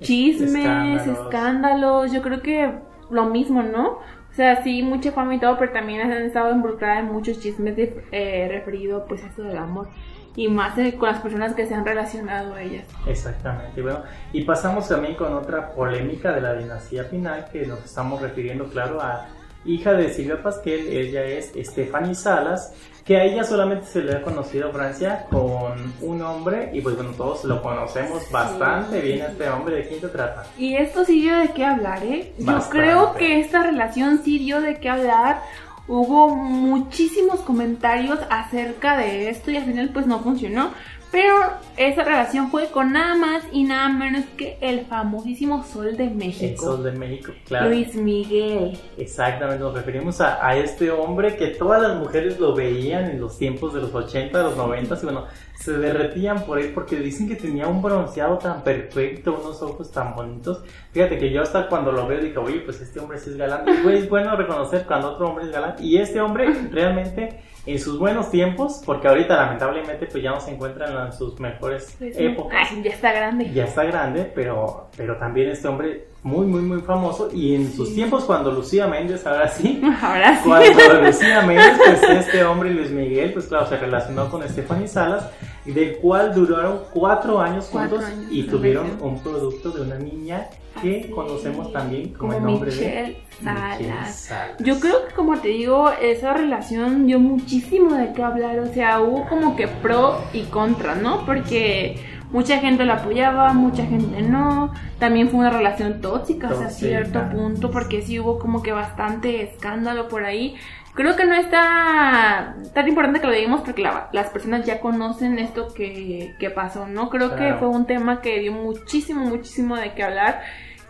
chismes, 0.00 1.06
escándalos. 1.06 2.12
yo 2.12 2.22
creo 2.22 2.40
que 2.40 2.70
lo 3.10 3.24
mismo, 3.26 3.62
¿no? 3.62 3.98
O 4.30 4.34
sea, 4.34 4.62
sí, 4.62 4.82
mucha 4.84 5.10
fama 5.10 5.34
y 5.34 5.40
todo, 5.40 5.58
pero 5.58 5.72
también 5.72 6.00
han 6.00 6.12
estado 6.12 6.54
involucradas 6.54 7.00
en 7.00 7.12
muchos 7.12 7.40
chismes 7.40 7.74
de, 7.74 8.04
eh, 8.12 8.46
referido 8.48 9.06
pues 9.08 9.24
a 9.24 9.28
eso 9.28 9.42
del 9.42 9.58
amor 9.58 9.88
y 10.36 10.48
más 10.48 10.74
con 10.98 11.08
las 11.08 11.20
personas 11.20 11.54
que 11.54 11.66
se 11.66 11.74
han 11.74 11.84
relacionado 11.84 12.54
a 12.54 12.62
ellas. 12.62 12.86
Exactamente. 13.06 13.82
Bueno, 13.82 14.02
y 14.32 14.44
pasamos 14.44 14.88
también 14.88 15.14
con 15.14 15.32
otra 15.34 15.72
polémica 15.72 16.32
de 16.32 16.40
la 16.40 16.54
dinastía 16.54 17.04
final 17.04 17.46
que 17.52 17.66
nos 17.66 17.84
estamos 17.84 18.20
refiriendo, 18.20 18.66
claro, 18.66 19.00
a 19.00 19.26
hija 19.64 19.92
de 19.92 20.12
Silvia 20.12 20.42
Pasquel, 20.42 20.86
ella 20.88 21.24
es 21.24 21.52
Stephanie 21.56 22.14
Salas, 22.14 22.72
que 23.04 23.16
a 23.16 23.24
ella 23.24 23.42
solamente 23.42 23.86
se 23.86 24.02
le 24.02 24.16
ha 24.16 24.22
conocido 24.22 24.70
Francia 24.70 25.26
con 25.30 25.94
un 26.02 26.22
hombre 26.22 26.70
y 26.74 26.80
pues 26.80 26.94
bueno, 26.94 27.10
todos 27.12 27.44
lo 27.44 27.62
conocemos 27.62 28.30
bastante 28.30 29.00
bien 29.00 29.22
este 29.22 29.48
hombre, 29.48 29.76
¿de 29.76 29.88
quién 29.88 30.00
se 30.00 30.08
trata? 30.08 30.44
Y 30.58 30.76
esto 30.76 31.04
sí 31.04 31.22
dio 31.22 31.36
de 31.36 31.48
qué 31.52 31.64
hablar, 31.64 32.04
¿eh? 32.04 32.32
Yo 32.38 32.58
creo 32.70 33.14
que 33.14 33.40
esta 33.40 33.62
relación 33.62 34.22
sí 34.22 34.38
dio 34.38 34.60
de 34.60 34.78
qué 34.78 34.90
hablar 34.90 35.40
hubo 35.88 36.28
muchísimos 36.28 37.40
comentarios 37.40 38.18
acerca 38.30 38.96
de 38.96 39.30
esto 39.30 39.50
y 39.50 39.56
al 39.56 39.64
final 39.64 39.90
pues 39.92 40.06
no 40.06 40.20
funcionó. 40.20 40.70
Pero 41.10 41.34
esa 41.78 42.04
relación 42.04 42.50
fue 42.50 42.66
con 42.66 42.92
nada 42.92 43.14
más 43.14 43.42
y 43.50 43.64
nada 43.64 43.88
menos 43.88 44.26
que 44.36 44.58
el 44.60 44.84
famosísimo 44.84 45.64
Sol 45.64 45.96
de 45.96 46.10
México. 46.10 46.44
El 46.44 46.58
Sol 46.58 46.84
de 46.84 46.92
México, 46.92 47.32
claro. 47.46 47.70
Luis 47.70 47.94
Miguel. 47.94 48.78
Exactamente, 48.98 49.60
nos 49.64 49.72
referimos 49.72 50.20
a, 50.20 50.46
a, 50.46 50.54
este 50.56 50.90
hombre 50.90 51.36
que 51.36 51.46
todas 51.48 51.80
las 51.80 51.96
mujeres 51.96 52.38
lo 52.38 52.54
veían 52.54 53.10
en 53.10 53.20
los 53.20 53.38
tiempos 53.38 53.72
de 53.72 53.80
los 53.80 53.94
80, 53.94 54.36
de 54.36 54.44
los 54.44 54.56
90 54.56 54.98
y 55.00 55.04
bueno, 55.04 55.24
se 55.58 55.72
derretían 55.72 56.44
por 56.44 56.58
él 56.60 56.70
porque 56.72 56.96
dicen 57.00 57.28
que 57.28 57.34
tenía 57.34 57.66
un 57.66 57.82
bronceado 57.82 58.38
tan 58.38 58.62
perfecto, 58.62 59.38
unos 59.42 59.60
ojos 59.62 59.90
tan 59.90 60.14
bonitos. 60.14 60.62
Fíjate 60.92 61.18
que 61.18 61.30
yo 61.30 61.42
hasta 61.42 61.68
cuando 61.68 61.90
lo 61.92 62.06
veo 62.06 62.20
digo, 62.20 62.42
oye, 62.42 62.60
pues 62.60 62.80
este 62.80 63.00
hombre 63.00 63.18
sí 63.18 63.30
es 63.30 63.36
galán. 63.36 63.64
Y 63.66 63.88
es 63.92 64.08
bueno 64.08 64.36
reconocer 64.36 64.84
cuando 64.86 65.12
otro 65.12 65.28
hombre 65.28 65.46
es 65.46 65.50
galán. 65.50 65.74
Y 65.80 65.98
este 65.98 66.20
hombre 66.20 66.46
realmente 66.70 67.40
en 67.66 67.78
sus 67.78 67.98
buenos 67.98 68.30
tiempos, 68.30 68.80
porque 68.86 69.08
ahorita 69.08 69.36
lamentablemente 69.36 70.06
pues 70.06 70.22
ya 70.22 70.30
no 70.30 70.40
se 70.40 70.52
encuentran 70.52 71.06
en 71.06 71.12
sus 71.12 71.38
mejores 71.38 71.94
Pues, 71.98 72.16
épocas. 72.18 72.68
ay, 72.70 72.82
ya 72.82 72.90
está 72.92 73.12
grande. 73.12 73.52
Ya 73.52 73.64
está 73.64 73.84
grande, 73.84 74.30
pero, 74.34 74.88
pero 74.96 75.16
también 75.18 75.50
este 75.50 75.68
hombre 75.68 76.06
muy, 76.22 76.46
muy, 76.46 76.62
muy 76.62 76.80
famoso. 76.80 77.28
Y 77.32 77.54
en 77.56 77.70
sus 77.72 77.94
tiempos, 77.94 78.24
cuando 78.24 78.50
Lucía 78.52 78.86
Méndez, 78.86 79.26
ahora 79.26 79.48
sí, 79.48 79.82
Ahora 80.02 80.36
sí. 80.36 80.48
cuando 80.48 81.02
Lucía 81.02 81.42
Méndez, 81.42 81.78
pues 81.84 82.02
este 82.26 82.42
hombre 82.44 82.70
Luis 82.72 82.90
Miguel, 82.90 83.32
pues 83.34 83.46
claro, 83.46 83.66
se 83.66 83.76
relacionó 83.76 84.30
con 84.30 84.48
Stephanie 84.48 84.88
Salas, 84.88 85.28
del 85.72 85.96
cual 85.98 86.34
duraron 86.34 86.80
cuatro 86.92 87.40
años 87.40 87.68
Cuatro 87.70 87.98
juntos 87.98 88.12
años 88.12 88.28
y 88.30 88.42
tuvieron 88.44 88.86
relación. 88.86 89.08
un 89.08 89.22
producto 89.22 89.70
de 89.70 89.82
una 89.82 89.96
niña 89.96 90.48
que 90.80 91.00
Así 91.00 91.10
conocemos 91.10 91.72
también 91.72 92.12
como, 92.12 92.32
Como 92.32 92.46
el 92.46 92.52
nombre 92.52 92.70
Michelle 92.70 93.08
de 93.08 93.44
Salas. 93.44 93.78
Michelle 93.80 94.12
Salas. 94.12 94.56
Yo 94.60 94.80
creo 94.80 95.06
que 95.06 95.14
como 95.14 95.38
te 95.38 95.48
digo, 95.48 95.90
esa 96.00 96.34
relación 96.34 97.06
dio 97.06 97.18
muchísimo 97.18 97.94
de 97.94 98.12
qué 98.12 98.22
hablar, 98.22 98.60
o 98.60 98.72
sea, 98.72 99.00
hubo 99.00 99.28
como 99.28 99.56
que 99.56 99.66
pro 99.66 100.18
y 100.32 100.42
contra, 100.42 100.94
¿no? 100.94 101.24
Porque 101.26 101.98
mucha 102.30 102.58
gente 102.58 102.84
la 102.84 102.94
apoyaba, 102.94 103.52
mucha 103.54 103.84
gente 103.86 104.22
no, 104.22 104.72
también 104.98 105.30
fue 105.30 105.40
una 105.40 105.50
relación 105.50 106.00
tóxica 106.00 106.48
hasta 106.48 106.70
cierto 106.70 107.28
punto, 107.30 107.70
porque 107.70 108.02
sí 108.02 108.20
hubo 108.20 108.38
como 108.38 108.62
que 108.62 108.72
bastante 108.72 109.42
escándalo 109.42 110.08
por 110.08 110.24
ahí. 110.24 110.56
Creo 110.98 111.14
que 111.14 111.26
no 111.26 111.34
está 111.36 112.56
tan 112.74 112.88
importante 112.88 113.20
que 113.20 113.28
lo 113.28 113.32
digamos 113.32 113.60
porque 113.60 113.82
la- 113.82 114.08
las 114.12 114.30
personas 114.30 114.66
ya 114.66 114.80
conocen 114.80 115.38
esto 115.38 115.68
que, 115.72 116.34
que 116.40 116.50
pasó, 116.50 116.86
¿no? 116.88 117.08
Creo 117.08 117.36
que 117.36 117.54
fue 117.60 117.68
un 117.68 117.86
tema 117.86 118.20
que 118.20 118.40
dio 118.40 118.50
muchísimo, 118.52 119.24
muchísimo 119.24 119.76
de 119.76 119.94
qué 119.94 120.02
hablar. 120.02 120.42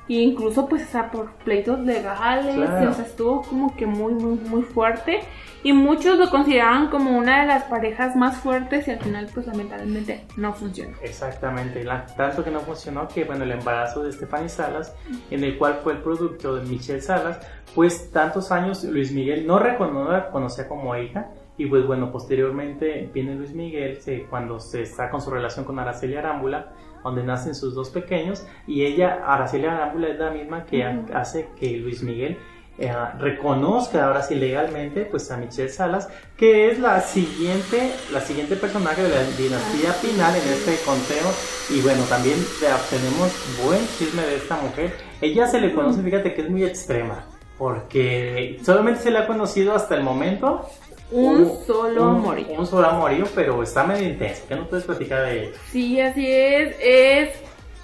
E 0.08 0.14
incluso 0.14 0.66
pues 0.68 0.86
por 1.12 1.32
pleitos 1.44 1.78
legales, 1.80 2.54
Claro. 2.54 2.90
o 2.90 2.94
sea, 2.94 3.04
estuvo 3.04 3.42
como 3.42 3.76
que 3.76 3.86
muy, 3.86 4.14
muy, 4.14 4.38
muy 4.38 4.62
fuerte. 4.62 5.20
Y 5.64 5.72
muchos 5.72 6.16
lo 6.18 6.30
consideraban 6.30 6.88
como 6.88 7.18
una 7.18 7.40
de 7.40 7.46
las 7.48 7.64
parejas 7.64 8.14
más 8.14 8.36
fuertes 8.36 8.86
y 8.86 8.92
al 8.92 9.00
final 9.00 9.28
pues 9.34 9.44
lamentablemente 9.48 10.24
no 10.36 10.52
funcionó. 10.54 10.96
Exactamente, 11.02 11.84
tanto 12.16 12.44
que 12.44 12.50
no 12.52 12.60
funcionó 12.60 13.08
que 13.08 13.24
bueno 13.24 13.42
el 13.42 13.50
embarazo 13.50 14.04
de 14.04 14.12
Stephanie 14.12 14.48
Salas, 14.48 14.94
en 15.32 15.42
el 15.42 15.58
cual 15.58 15.80
fue 15.82 15.94
el 15.94 15.98
producto 15.98 16.54
de 16.54 16.64
Michelle 16.64 17.00
Salas, 17.00 17.40
pues 17.74 18.12
tantos 18.12 18.52
años 18.52 18.84
Luis 18.84 19.10
Miguel 19.12 19.48
no 19.48 19.58
recono- 19.58 20.04
no 20.04 20.12
la 20.12 20.30
conocía 20.30 20.68
como 20.68 20.94
hija 20.96 21.30
y 21.56 21.66
pues 21.66 21.84
bueno 21.84 22.12
posteriormente 22.12 23.10
viene 23.12 23.34
Luis 23.34 23.52
Miguel 23.52 24.00
se- 24.00 24.22
cuando 24.30 24.60
se 24.60 24.82
está 24.82 25.10
con 25.10 25.20
su 25.20 25.28
relación 25.30 25.64
con 25.64 25.76
Araceli 25.80 26.14
Arámbula, 26.16 26.68
donde 27.04 27.22
nacen 27.22 27.54
sus 27.54 27.74
dos 27.74 27.90
pequeños 27.90 28.44
y 28.66 28.84
ella 28.84 29.20
Araceli 29.26 29.66
Arámbula 29.66 30.08
es 30.08 30.18
la 30.18 30.30
misma 30.30 30.64
que 30.64 30.84
ha- 30.84 30.90
Ujú. 30.90 31.14
hace 31.16 31.48
que 31.58 31.76
Luis 31.78 32.02
Miguel 32.02 32.36
eh, 32.80 32.92
reconozca 33.18 34.06
ahora 34.06 34.22
sí 34.22 34.36
legalmente 34.36 35.04
pues 35.04 35.28
a 35.32 35.36
Michelle 35.36 35.68
Salas 35.68 36.08
que 36.36 36.70
es 36.70 36.78
la 36.78 37.00
siguiente 37.00 37.92
la 38.12 38.20
siguiente 38.20 38.54
personaje 38.54 39.02
de 39.02 39.08
la 39.08 39.22
dinastía 39.36 39.92
Pinal 40.00 40.34
en 40.36 40.48
este 40.52 40.76
conteo. 40.84 41.26
Y 41.70 41.80
bueno 41.82 42.02
también 42.04 42.36
te- 42.60 42.96
tenemos 42.96 43.32
buen 43.64 43.80
chisme 43.98 44.22
de 44.22 44.36
esta 44.36 44.56
mujer. 44.62 44.94
Ella 45.20 45.48
se 45.48 45.60
le 45.60 45.74
conoce 45.74 46.02
fíjate 46.02 46.34
que 46.34 46.42
es 46.42 46.48
muy 46.50 46.64
extrema 46.64 47.24
porque 47.58 48.60
solamente 48.64 49.00
se 49.02 49.10
le 49.10 49.18
ha 49.18 49.26
conocido 49.26 49.74
hasta 49.74 49.96
el 49.96 50.02
momento 50.04 50.64
Un 51.10 51.50
solo 51.66 52.02
un, 52.10 52.16
amorío. 52.16 52.46
un 52.58 52.66
solo 52.66 52.86
amorío 52.88 53.24
pero 53.34 53.62
está 53.62 53.84
medio 53.84 54.08
intenso 54.08 54.42
¿qué 54.48 54.56
nos 54.56 54.68
puedes 54.68 54.84
platicar 54.84 55.24
de 55.24 55.44
ella? 55.44 55.50
Sí, 55.72 56.00
así 56.00 56.26
es. 56.26 56.76
Es 56.80 57.30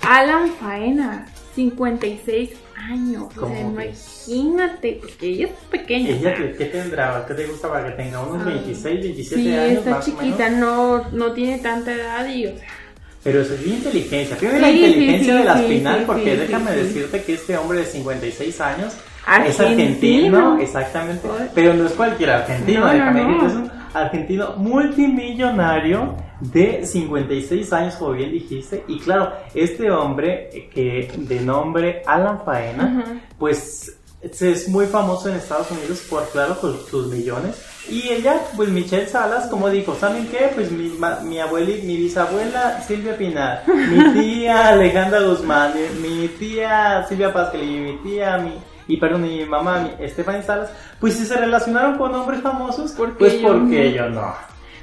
Alan 0.02 0.50
Faena, 0.60 1.26
56 1.54 2.50
años. 2.76 3.22
O 3.36 3.40
¿Cómo 3.40 3.54
sea, 3.54 3.60
imagínate, 3.62 4.98
porque 5.00 5.26
ella 5.28 5.46
es 5.46 5.52
pequeña. 5.70 6.10
¿Ella 6.10 6.34
qué, 6.34 6.52
qué 6.58 6.64
tendrá? 6.66 7.24
¿Qué 7.26 7.34
te 7.34 7.46
gusta 7.46 7.68
para 7.70 7.86
que 7.86 8.02
tenga 8.02 8.20
unos 8.20 8.42
Ah, 8.42 8.50
26, 8.50 9.00
27 9.00 9.42
Sí, 9.42 9.54
años 9.54 9.78
está 9.78 9.90
más 9.90 10.08
o 10.08 10.10
chiquita, 10.10 10.50
menos? 10.50 10.60
no, 10.60 11.10
no 11.12 11.32
tiene 11.32 11.58
tanta 11.58 11.94
edad 11.94 12.28
y, 12.28 12.46
o 12.46 12.58
sea, 12.58 12.68
Pero 13.22 13.40
eso 13.40 13.54
es 13.54 13.66
inteligencia. 13.66 14.36
Fíjate 14.36 14.56
Sí, 14.58 14.62
la 14.62 14.68
sí, 14.68 14.74
inteligencia 14.84 15.32
sí, 15.32 15.38
de 15.38 15.44
la 15.44 15.58
sí, 15.58 15.66
final, 15.68 15.98
sí, 16.00 16.04
porque 16.06 16.30
sí, 16.32 16.36
déjame 16.36 16.70
sí, 16.72 16.76
sí. 16.78 16.84
decirte 16.84 17.22
que 17.22 17.32
este 17.34 17.56
hombre 17.56 17.78
de 17.78 17.84
56 17.86 18.60
años 18.60 18.92
es 19.46 19.60
Argentino. 19.60 20.58
exactamente. 20.58 21.28
Pero 21.54 21.74
no 21.74 21.86
es 21.86 21.92
cualquier 21.92 22.30
argentino, 22.30 22.80
No, 22.80 22.86
no, 22.86 22.92
déjame 22.92 23.22
no. 23.24 23.46
es 23.46 23.52
un 23.54 23.70
argentino 23.94 24.54
multimillonario 24.56 26.16
de 26.40 26.84
56 26.84 27.72
años, 27.72 27.94
como 27.94 28.12
bien 28.12 28.32
dijiste. 28.32 28.84
Y 28.88 28.98
claro, 29.00 29.32
este 29.54 29.90
hombre 29.90 30.68
que 30.72 31.10
de 31.16 31.40
nombre 31.40 32.02
Alan 32.06 32.40
Faena, 32.44 33.02
Ajá. 33.02 33.12
pues 33.38 33.96
es 34.22 34.68
muy 34.68 34.86
famoso 34.86 35.28
en 35.28 35.36
Estados 35.36 35.70
Unidos 35.70 36.06
por, 36.08 36.26
claro, 36.30 36.56
sus 36.90 37.06
millones. 37.08 37.62
Y 37.90 38.08
ella, 38.08 38.40
pues 38.56 38.70
Michelle 38.70 39.06
Salas, 39.06 39.46
como 39.48 39.68
dijo, 39.68 39.94
¿saben 39.94 40.26
qué? 40.28 40.50
Pues 40.54 40.70
mi, 40.72 40.88
ma- 40.98 41.20
mi 41.20 41.38
abuela, 41.38 41.68
mi 41.84 41.96
bisabuela 41.98 42.80
Silvia 42.86 43.16
Pinar, 43.18 43.62
mi 43.66 44.12
tía 44.14 44.68
Alejandra 44.68 45.20
Guzmán, 45.20 45.72
mi, 46.00 46.08
mi 46.08 46.28
tía 46.28 47.04
Silvia 47.08 47.32
Pascal 47.34 47.62
y 47.62 47.80
mi 47.80 47.96
tía, 47.98 48.38
mi, 48.38 48.52
y 48.86 48.96
perdón, 48.96 49.26
y 49.26 49.38
mi 49.38 49.44
mamá, 49.44 49.80
mi, 49.98 50.08
Stephanie 50.08 50.42
Salas, 50.42 50.70
pues 51.00 51.14
si 51.14 51.24
se 51.24 51.36
relacionaron 51.36 51.96
con 51.96 52.14
hombres 52.14 52.40
famosos, 52.40 52.92
¿Por 52.92 53.12
qué 53.12 53.18
pues 53.18 53.40
yo 53.40 53.48
porque 53.48 53.92
yo 53.92 54.10
no. 54.10 54.34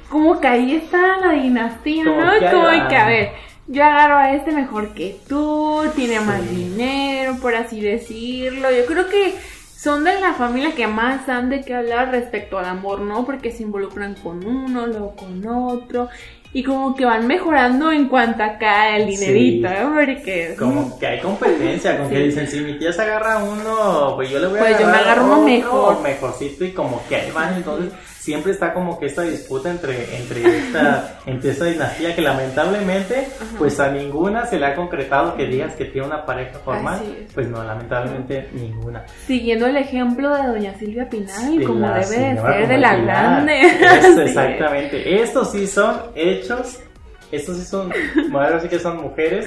Como 0.08 0.40
que 0.40 0.46
ahí 0.46 0.74
está 0.74 1.16
la 1.18 1.32
dinastía, 1.32 2.04
Como 2.04 2.20
¿no? 2.20 2.32
que 2.32 2.50
Como 2.50 2.88
que, 2.88 2.96
a 2.96 3.06
ver, 3.06 3.32
yo 3.66 3.84
agarro 3.84 4.16
a 4.16 4.32
este 4.32 4.52
mejor 4.52 4.92
que 4.92 5.16
tú, 5.28 5.82
tiene 5.94 6.20
más 6.20 6.48
dinero, 6.50 7.36
por 7.40 7.54
así 7.54 7.80
decirlo. 7.80 8.70
Yo 8.70 8.84
creo 8.86 9.08
que 9.08 9.34
son 9.82 10.04
de 10.04 10.20
la 10.20 10.34
familia 10.34 10.74
que 10.74 10.86
más 10.86 11.28
han 11.28 11.48
de 11.48 11.62
qué 11.62 11.74
hablar 11.74 12.10
respecto 12.10 12.58
al 12.58 12.66
amor, 12.66 13.00
¿no? 13.00 13.24
Porque 13.24 13.50
se 13.50 13.62
involucran 13.62 14.14
con 14.14 14.44
uno, 14.46 14.86
luego 14.86 15.16
con 15.16 15.46
otro. 15.46 16.08
Y 16.54 16.62
como 16.62 16.94
que 16.94 17.04
van 17.06 17.26
mejorando 17.26 17.90
en 17.92 18.08
cuanto 18.08 18.42
acá 18.42 18.94
el 18.96 19.10
Sí. 19.10 19.24
dinerito, 19.24 19.68
¿eh? 19.68 19.86
Porque... 19.94 20.54
Como 20.58 20.98
que 20.98 21.06
hay 21.06 21.20
competencia, 21.20 21.96
con 21.96 22.10
que 22.10 22.16
Sí. 22.16 22.22
dicen, 22.24 22.46
si 22.46 22.60
mi 22.60 22.78
tía 22.78 22.92
se 22.92 23.02
agarra 23.02 23.38
uno, 23.42 24.12
pues 24.16 24.28
yo 24.30 24.38
le 24.38 24.48
voy 24.48 24.58
a 24.58 24.62
Pues 24.62 24.78
yo 24.78 24.86
me 24.86 24.92
agarrar 24.92 25.08
agarro 25.18 25.24
uno 25.32 25.42
mejor. 25.44 26.02
mejorcito 26.02 26.64
y 26.66 26.72
como 26.72 27.02
que 27.08 27.16
ahí 27.16 27.30
van, 27.30 27.54
entonces 27.54 27.90
siempre 28.18 28.52
está 28.52 28.72
como 28.72 29.00
que 29.00 29.06
esta 29.06 29.22
disputa 29.22 29.68
entre, 29.70 30.14
entre, 30.16 30.42
esta, 30.58 31.18
entre 31.26 31.50
esta 31.50 31.64
dinastía 31.64 32.14
que 32.14 32.22
lamentablemente, 32.22 33.26
pues 33.58 33.80
a 33.80 33.90
ninguna 33.90 34.46
se 34.46 34.58
le 34.60 34.66
ha 34.66 34.74
concretado 34.76 35.34
que 35.36 35.46
digas 35.46 35.74
que 35.74 35.86
tiene 35.86 36.06
una 36.06 36.24
pareja 36.24 36.58
formal, 36.60 37.00
pues 37.34 37.48
no, 37.48 37.64
lamentablemente 37.64 38.48
ninguna. 38.52 39.04
Siguiendo 39.26 39.66
el 39.66 39.76
ejemplo 39.76 40.36
de 40.36 40.46
doña 40.46 40.74
Silvia 40.78 41.08
Pinal, 41.08 41.58
De 41.58 41.64
como 41.64 41.80
debe 41.88 41.98
de 41.98 42.04
ser, 42.04 42.34
de 42.36 42.36
como 42.36 42.52
la 42.78 42.90
Pilar. 42.94 43.02
grande. 43.04 43.60
Eso, 43.62 43.86
Así 43.88 44.06
es. 44.12 44.18
exactamente. 44.18 45.22
Estos 45.22 45.50
sí 45.52 45.66
son 45.66 45.96
hechos, 46.14 46.41
estos 47.30 47.56
sí 47.58 47.64
son, 47.64 47.92
ahora 48.32 48.60
sí 48.60 48.68
que 48.68 48.78
son 48.78 49.00
mujeres, 49.02 49.46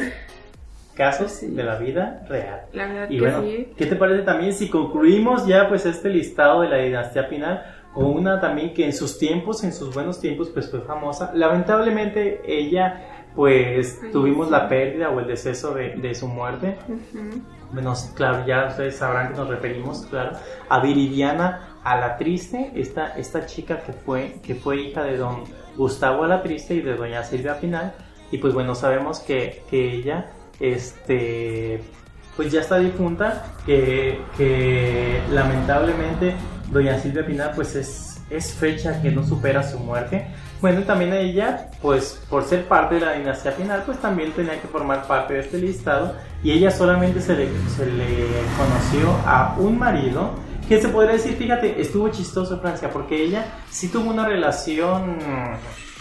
casos 0.95 1.31
Sí. 1.31 1.47
de 1.47 1.63
la 1.63 1.75
vida 1.77 2.25
real. 2.29 2.61
La 2.73 2.87
verdad 2.87 3.09
Y 3.09 3.15
que 3.17 3.21
bueno, 3.21 3.41
sí. 3.41 3.73
¿qué 3.77 3.85
te 3.85 3.95
parece 3.95 4.23
también 4.23 4.53
si 4.53 4.69
concluimos 4.69 5.45
ya 5.45 5.67
pues 5.67 5.85
este 5.85 6.09
listado 6.09 6.61
de 6.61 6.69
la 6.69 6.77
dinastía 6.77 7.27
Pinal 7.27 7.63
con 7.93 8.05
una 8.05 8.39
también 8.39 8.73
que 8.73 8.85
en 8.85 8.93
sus 8.93 9.17
tiempos, 9.19 9.63
en 9.63 9.73
sus 9.73 9.93
buenos 9.93 10.19
tiempos 10.21 10.49
pues 10.49 10.69
fue 10.71 10.81
famosa? 10.81 11.31
Lamentablemente 11.33 12.41
ella 12.47 13.01
pues 13.35 13.99
Ay, 14.01 14.11
tuvimos 14.13 14.47
sí. 14.47 14.51
la 14.53 14.69
pérdida 14.69 15.09
o 15.09 15.19
el 15.19 15.27
deceso 15.27 15.73
de, 15.73 15.95
de 15.97 16.15
su 16.15 16.27
muerte. 16.29 16.77
Ujú. 16.87 17.41
Bueno, 17.73 17.93
claro, 18.15 18.45
ya 18.47 18.67
ustedes 18.69 18.95
sabrán 18.95 19.33
que 19.33 19.37
nos 19.37 19.49
referimos, 19.49 20.05
claro, 20.09 20.37
a 20.69 20.79
Viridiana 20.79 21.75
a 21.83 21.97
la 21.99 22.15
Triste, 22.15 22.71
esta, 22.75 23.07
esta 23.17 23.45
chica 23.45 23.81
que 23.81 23.91
fue, 23.91 24.35
que 24.41 24.55
fue 24.55 24.77
hija 24.77 25.03
de 25.03 25.17
don 25.17 25.43
Gustavo 25.77 26.23
a 26.23 26.27
la 26.27 26.43
Triste 26.43 26.75
y 26.75 26.81
de 26.81 26.95
doña 26.95 27.23
Silvia 27.23 27.59
Pinal. 27.59 27.93
Y 28.31 28.37
pues 28.37 28.53
bueno, 28.53 28.75
sabemos 28.75 29.19
que, 29.19 29.63
que 29.69 29.93
ella, 29.93 30.31
este, 30.59 31.81
pues 32.35 32.51
ya 32.51 32.61
está 32.61 32.77
difunta, 32.79 33.45
que, 33.65 34.19
que 34.37 35.21
lamentablemente 35.31 36.35
doña 36.71 36.97
Silvia 36.99 37.25
Pinal 37.25 37.51
pues 37.55 37.75
es, 37.75 38.21
es 38.29 38.53
fecha 38.53 39.01
que 39.01 39.11
no 39.11 39.25
supera 39.25 39.63
su 39.63 39.79
muerte. 39.79 40.27
Bueno, 40.61 40.81
también 40.83 41.13
ella, 41.13 41.69
pues 41.81 42.19
por 42.29 42.43
ser 42.43 42.65
parte 42.65 42.95
de 42.95 43.01
la 43.01 43.13
dinastía 43.13 43.55
Pinal, 43.55 43.83
pues 43.85 43.99
también 43.99 44.31
tenía 44.31 44.59
que 44.59 44.67
formar 44.67 45.05
parte 45.07 45.35
de 45.35 45.41
este 45.41 45.57
listado. 45.59 46.15
Y 46.43 46.51
ella 46.51 46.71
solamente 46.71 47.21
se 47.21 47.35
le, 47.35 47.47
se 47.75 47.85
le 47.85 48.05
conoció 48.57 49.11
a 49.25 49.55
un 49.59 49.77
marido, 49.77 50.31
que 50.67 50.81
se 50.81 50.89
podría 50.89 51.13
decir, 51.13 51.35
fíjate, 51.35 51.79
estuvo 51.79 52.09
chistoso 52.09 52.59
Francia, 52.59 52.89
porque 52.89 53.23
ella 53.23 53.45
sí 53.69 53.87
tuvo 53.89 54.09
una 54.09 54.27
relación 54.27 55.17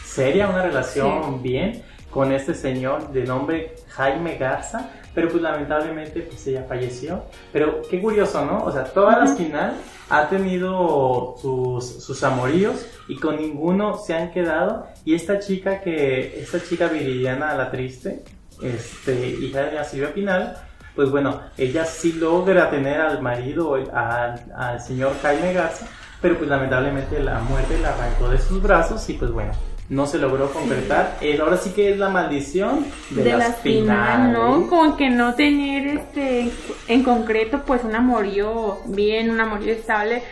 seria, 0.05 0.49
una 0.49 0.63
relación 0.63 1.43
bien 1.43 1.83
con 2.11 2.33
este 2.33 2.55
señor 2.55 3.13
de 3.13 3.25
nombre 3.25 3.75
Jaime 3.89 4.37
Garza, 4.39 4.91
pero 5.15 5.29
pues 5.29 5.43
lamentablemente 5.43 6.21
pues 6.23 6.47
ella 6.47 6.65
falleció. 6.69 7.25
Pero 7.53 7.83
qué 7.91 8.01
curioso, 8.01 8.45
¿no? 8.45 8.65
O 8.65 8.73
sea, 8.73 8.85
todas 8.85 9.19
las 9.19 9.37
final 9.37 9.75
ha 10.09 10.29
tenido 10.29 11.35
sus, 11.41 12.05
sus 12.05 12.23
amoríos 12.23 12.87
y 13.09 13.17
con 13.17 13.37
ninguno 13.37 13.99
se 13.99 14.15
han 14.15 14.31
quedado. 14.31 14.87
Y 15.05 15.15
esta 15.15 15.41
chica 15.41 15.81
que, 15.81 16.41
esta 16.41 16.63
chica 16.63 16.87
Viridiana 16.87 17.55
la 17.55 17.71
triste, 17.71 18.23
este, 18.63 19.29
hija 19.29 19.63
de 19.63 19.73
la 19.73 19.85
Silvia 19.85 20.15
Pinal, 20.15 20.57
pues 20.95 21.11
bueno, 21.11 21.41
ella 21.59 21.85
sí 21.85 22.13
logra 22.13 22.71
tener 22.71 23.01
al 23.01 23.21
marido, 23.21 23.75
al, 23.75 24.45
al 24.57 24.81
señor 24.81 25.13
Jaime 25.23 25.53
Garza, 25.53 25.87
pero 26.21 26.39
pues 26.39 26.49
lamentablemente 26.49 27.21
la 27.21 27.41
muerte 27.41 27.79
la 27.79 27.91
arrancó 27.91 28.29
de 28.29 28.39
sus 28.39 28.63
brazos 28.63 29.09
y 29.11 29.15
pues 29.15 29.31
bueno, 29.31 29.53
no 29.89 30.07
se 30.07 30.19
logró 30.19 30.51
concretar. 30.53 31.17
Es, 31.21 31.39
ahora 31.41 31.57
sí 31.57 31.71
que 31.71 31.93
es 31.93 31.99
la 31.99 32.09
maldición 32.09 32.87
de, 33.11 33.23
de 33.23 33.31
las 33.33 33.49
la 33.49 33.55
final, 33.57 34.33
¿no? 34.33 34.67
Como 34.69 34.97
que 34.97 35.11
no 35.11 35.35
tener 35.35 35.87
este 35.87 36.51
en 36.89 37.03
concreto 37.03 37.63
pues 37.67 37.85
un 37.85 37.95
amorío 37.95 38.79
bien, 38.87 39.31
un 39.31 39.41
amorío 39.41 39.73
estable. 39.73 40.23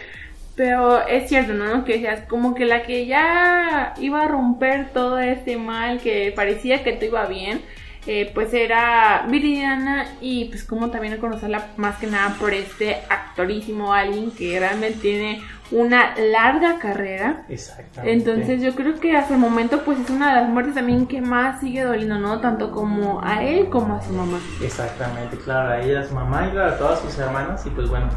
Pero 0.54 1.06
es 1.06 1.30
cierto, 1.30 1.54
¿no? 1.54 1.82
Que 1.84 1.94
decías, 1.94 2.26
como 2.28 2.54
que 2.54 2.66
la 2.66 2.82
que 2.82 3.06
ya 3.06 3.94
iba 3.98 4.22
a 4.22 4.28
romper 4.28 4.90
todo 4.92 5.18
este 5.18 5.56
mal, 5.56 5.98
que 5.98 6.30
parecía 6.36 6.84
que 6.84 6.92
todo 6.92 7.06
iba 7.06 7.26
bien, 7.26 7.62
eh, 8.06 8.30
pues 8.34 8.52
era 8.52 9.26
Viridiana 9.28 10.06
y 10.20 10.46
pues 10.46 10.64
como 10.64 10.90
también 10.90 11.18
conocerla 11.18 11.68
más 11.76 11.98
que 11.98 12.08
nada 12.08 12.34
por 12.38 12.52
este 12.52 12.96
actorísimo 13.08 13.92
alguien 13.92 14.32
que 14.32 14.58
realmente 14.58 14.98
tiene 14.98 15.42
una 15.70 16.14
larga 16.16 16.78
carrera. 16.78 17.44
Exactamente. 17.48 18.12
Entonces 18.12 18.62
yo 18.62 18.74
creo 18.74 19.00
que 19.00 19.16
hasta 19.16 19.34
el 19.34 19.40
momento 19.40 19.82
pues 19.84 19.98
es 20.00 20.10
una 20.10 20.34
de 20.34 20.40
las 20.42 20.50
muertes 20.50 20.74
también 20.74 21.06
que 21.06 21.20
más 21.20 21.60
sigue 21.60 21.82
doliendo, 21.82 22.18
¿no? 22.18 22.40
Tanto 22.40 22.70
como 22.72 23.22
a 23.24 23.42
él 23.44 23.68
como 23.70 23.94
a 23.94 24.02
su 24.02 24.12
mamá. 24.12 24.38
Exactamente, 24.62 25.36
claro, 25.38 25.70
a 25.70 25.80
ella, 25.80 26.00
a 26.00 26.04
su 26.04 26.14
mamá 26.14 26.48
y 26.48 26.50
claro, 26.50 26.74
a 26.74 26.78
todas 26.78 27.00
sus 27.00 27.18
hermanas 27.18 27.64
y 27.66 27.70
pues 27.70 27.88
bueno, 27.88 28.08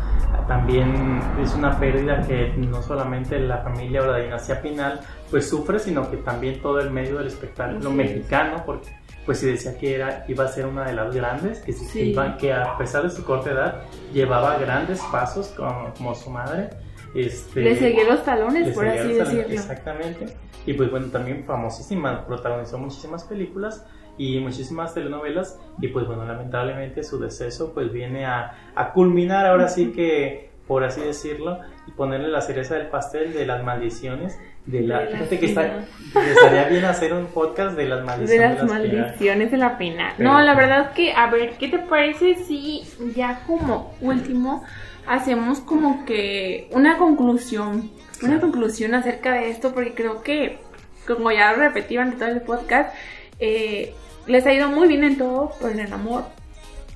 también 0.48 1.22
es 1.42 1.54
una 1.54 1.80
pérdida 1.80 2.22
que 2.28 2.54
no 2.58 2.82
solamente 2.82 3.40
la 3.40 3.60
familia 3.60 4.02
o 4.02 4.08
la 4.08 4.18
dinastía 4.18 4.62
Pinal 4.62 5.00
pues 5.30 5.50
sufre, 5.50 5.80
sino 5.80 6.10
que 6.10 6.18
también 6.18 6.62
todo 6.62 6.80
el 6.80 6.92
medio 6.92 7.18
del 7.18 7.28
espectáculo 7.28 7.90
mexicano, 7.92 8.64
porque 8.66 8.90
pues 9.26 9.40
se 9.40 9.48
decía 9.48 9.78
que 9.78 9.96
era, 9.96 10.24
iba 10.28 10.44
a 10.46 10.48
ser 10.48 10.66
una 10.68 10.86
de 10.86 10.94
las 10.94 11.14
grandes, 11.16 11.60
que, 11.60 11.74
Sí. 11.74 11.86
que 12.00 12.06
iba- 12.06 12.38
que 12.38 12.54
a 12.54 12.78
pesar 12.78 13.04
de 13.04 13.10
su 13.10 13.24
corta 13.26 13.52
edad 13.52 13.82
llevaba 14.14 14.58
grandes 14.58 15.02
pasos 15.12 15.48
como, 15.58 15.94
como 15.98 16.14
su 16.16 16.30
madre. 16.30 16.70
Este, 17.16 17.62
Le 17.62 17.76
seguía 17.78 18.04
los 18.04 18.24
talones, 18.24 18.74
por 18.76 18.88
así 18.88 19.14
decirlo. 19.14 19.54
Exactamente. 19.54 20.26
Y 20.66 20.74
pues 20.74 20.90
bueno, 20.92 21.08
también 21.08 21.44
famosísima, 21.46 22.26
protagonizó 22.26 22.78
muchísimas 22.78 23.24
películas 23.24 23.86
y 24.18 24.40
muchísimas 24.40 24.94
telenovelas 24.94 25.60
y 25.82 25.88
pues 25.90 26.06
bueno, 26.08 26.26
lamentablemente 26.26 27.04
su 27.04 27.20
deceso 27.20 27.74
pues 27.74 27.92
viene 27.92 28.26
a, 28.26 28.72
a 28.76 28.92
culminar 28.94 29.46
ahora 29.46 29.68
sí 29.68 29.92
que, 29.92 30.50
por 30.68 30.84
así 30.84 31.02
decirlo, 31.02 31.60
y 31.88 31.92
ponerle 31.92 32.28
la 32.30 32.42
cereza 32.42 32.76
del 32.76 32.88
pastel 32.88 33.34
de 33.34 33.46
las 33.46 33.64
maldiciones 33.64 34.40
de 34.66 34.82
la... 34.82 35.00
De 35.02 35.06
la 35.06 35.18
fíjate 35.18 35.40
que 35.40 35.46
está, 35.46 35.86
estaría 36.16 36.64
bien 36.70 36.86
hacer 36.86 37.14
un 37.14 37.28
podcast 37.28 37.78
de 37.78 37.86
las 37.86 38.04
maldiciones. 38.04 38.50
de 38.52 38.56
las 38.64 38.70
maldiciones 38.72 39.52
de 39.52 39.58
la 39.58 39.78
pena. 39.78 40.14
Pero- 40.18 40.32
No, 40.32 40.42
la 40.42 40.56
verdad 40.56 40.94
que, 40.94 41.14
a 41.14 41.30
ver, 41.30 41.52
¿qué 41.60 41.68
te 41.68 41.78
parece 41.78 42.36
si 42.36 42.84
ya 43.16 43.42
como 43.46 43.94
último 44.02 44.64
hacemos 45.08 45.60
como 45.60 46.04
que 46.06 46.68
una 46.72 46.98
conclusión? 46.98 47.92
Una 48.24 48.36
Sí. 48.36 48.42
conclusión 48.42 48.96
acerca 48.96 49.34
de 49.34 49.50
esto, 49.52 49.74
porque 49.74 49.94
creo 49.94 50.24
que, 50.24 50.58
como 51.06 51.32
ya 51.32 51.52
lo 51.52 51.60
repetí 51.60 51.94
durante 51.96 52.18
todo 52.18 52.30
el 52.30 52.42
podcast, 52.42 52.92
eh, 53.40 53.94
les 54.26 54.46
ha 54.48 54.54
ido 54.54 54.70
muy 54.70 54.88
bien 54.88 55.04
en 55.04 55.18
todo, 55.20 55.52
pues 55.62 55.74
en 55.74 55.82
el 55.82 55.94
amor. 55.94 56.24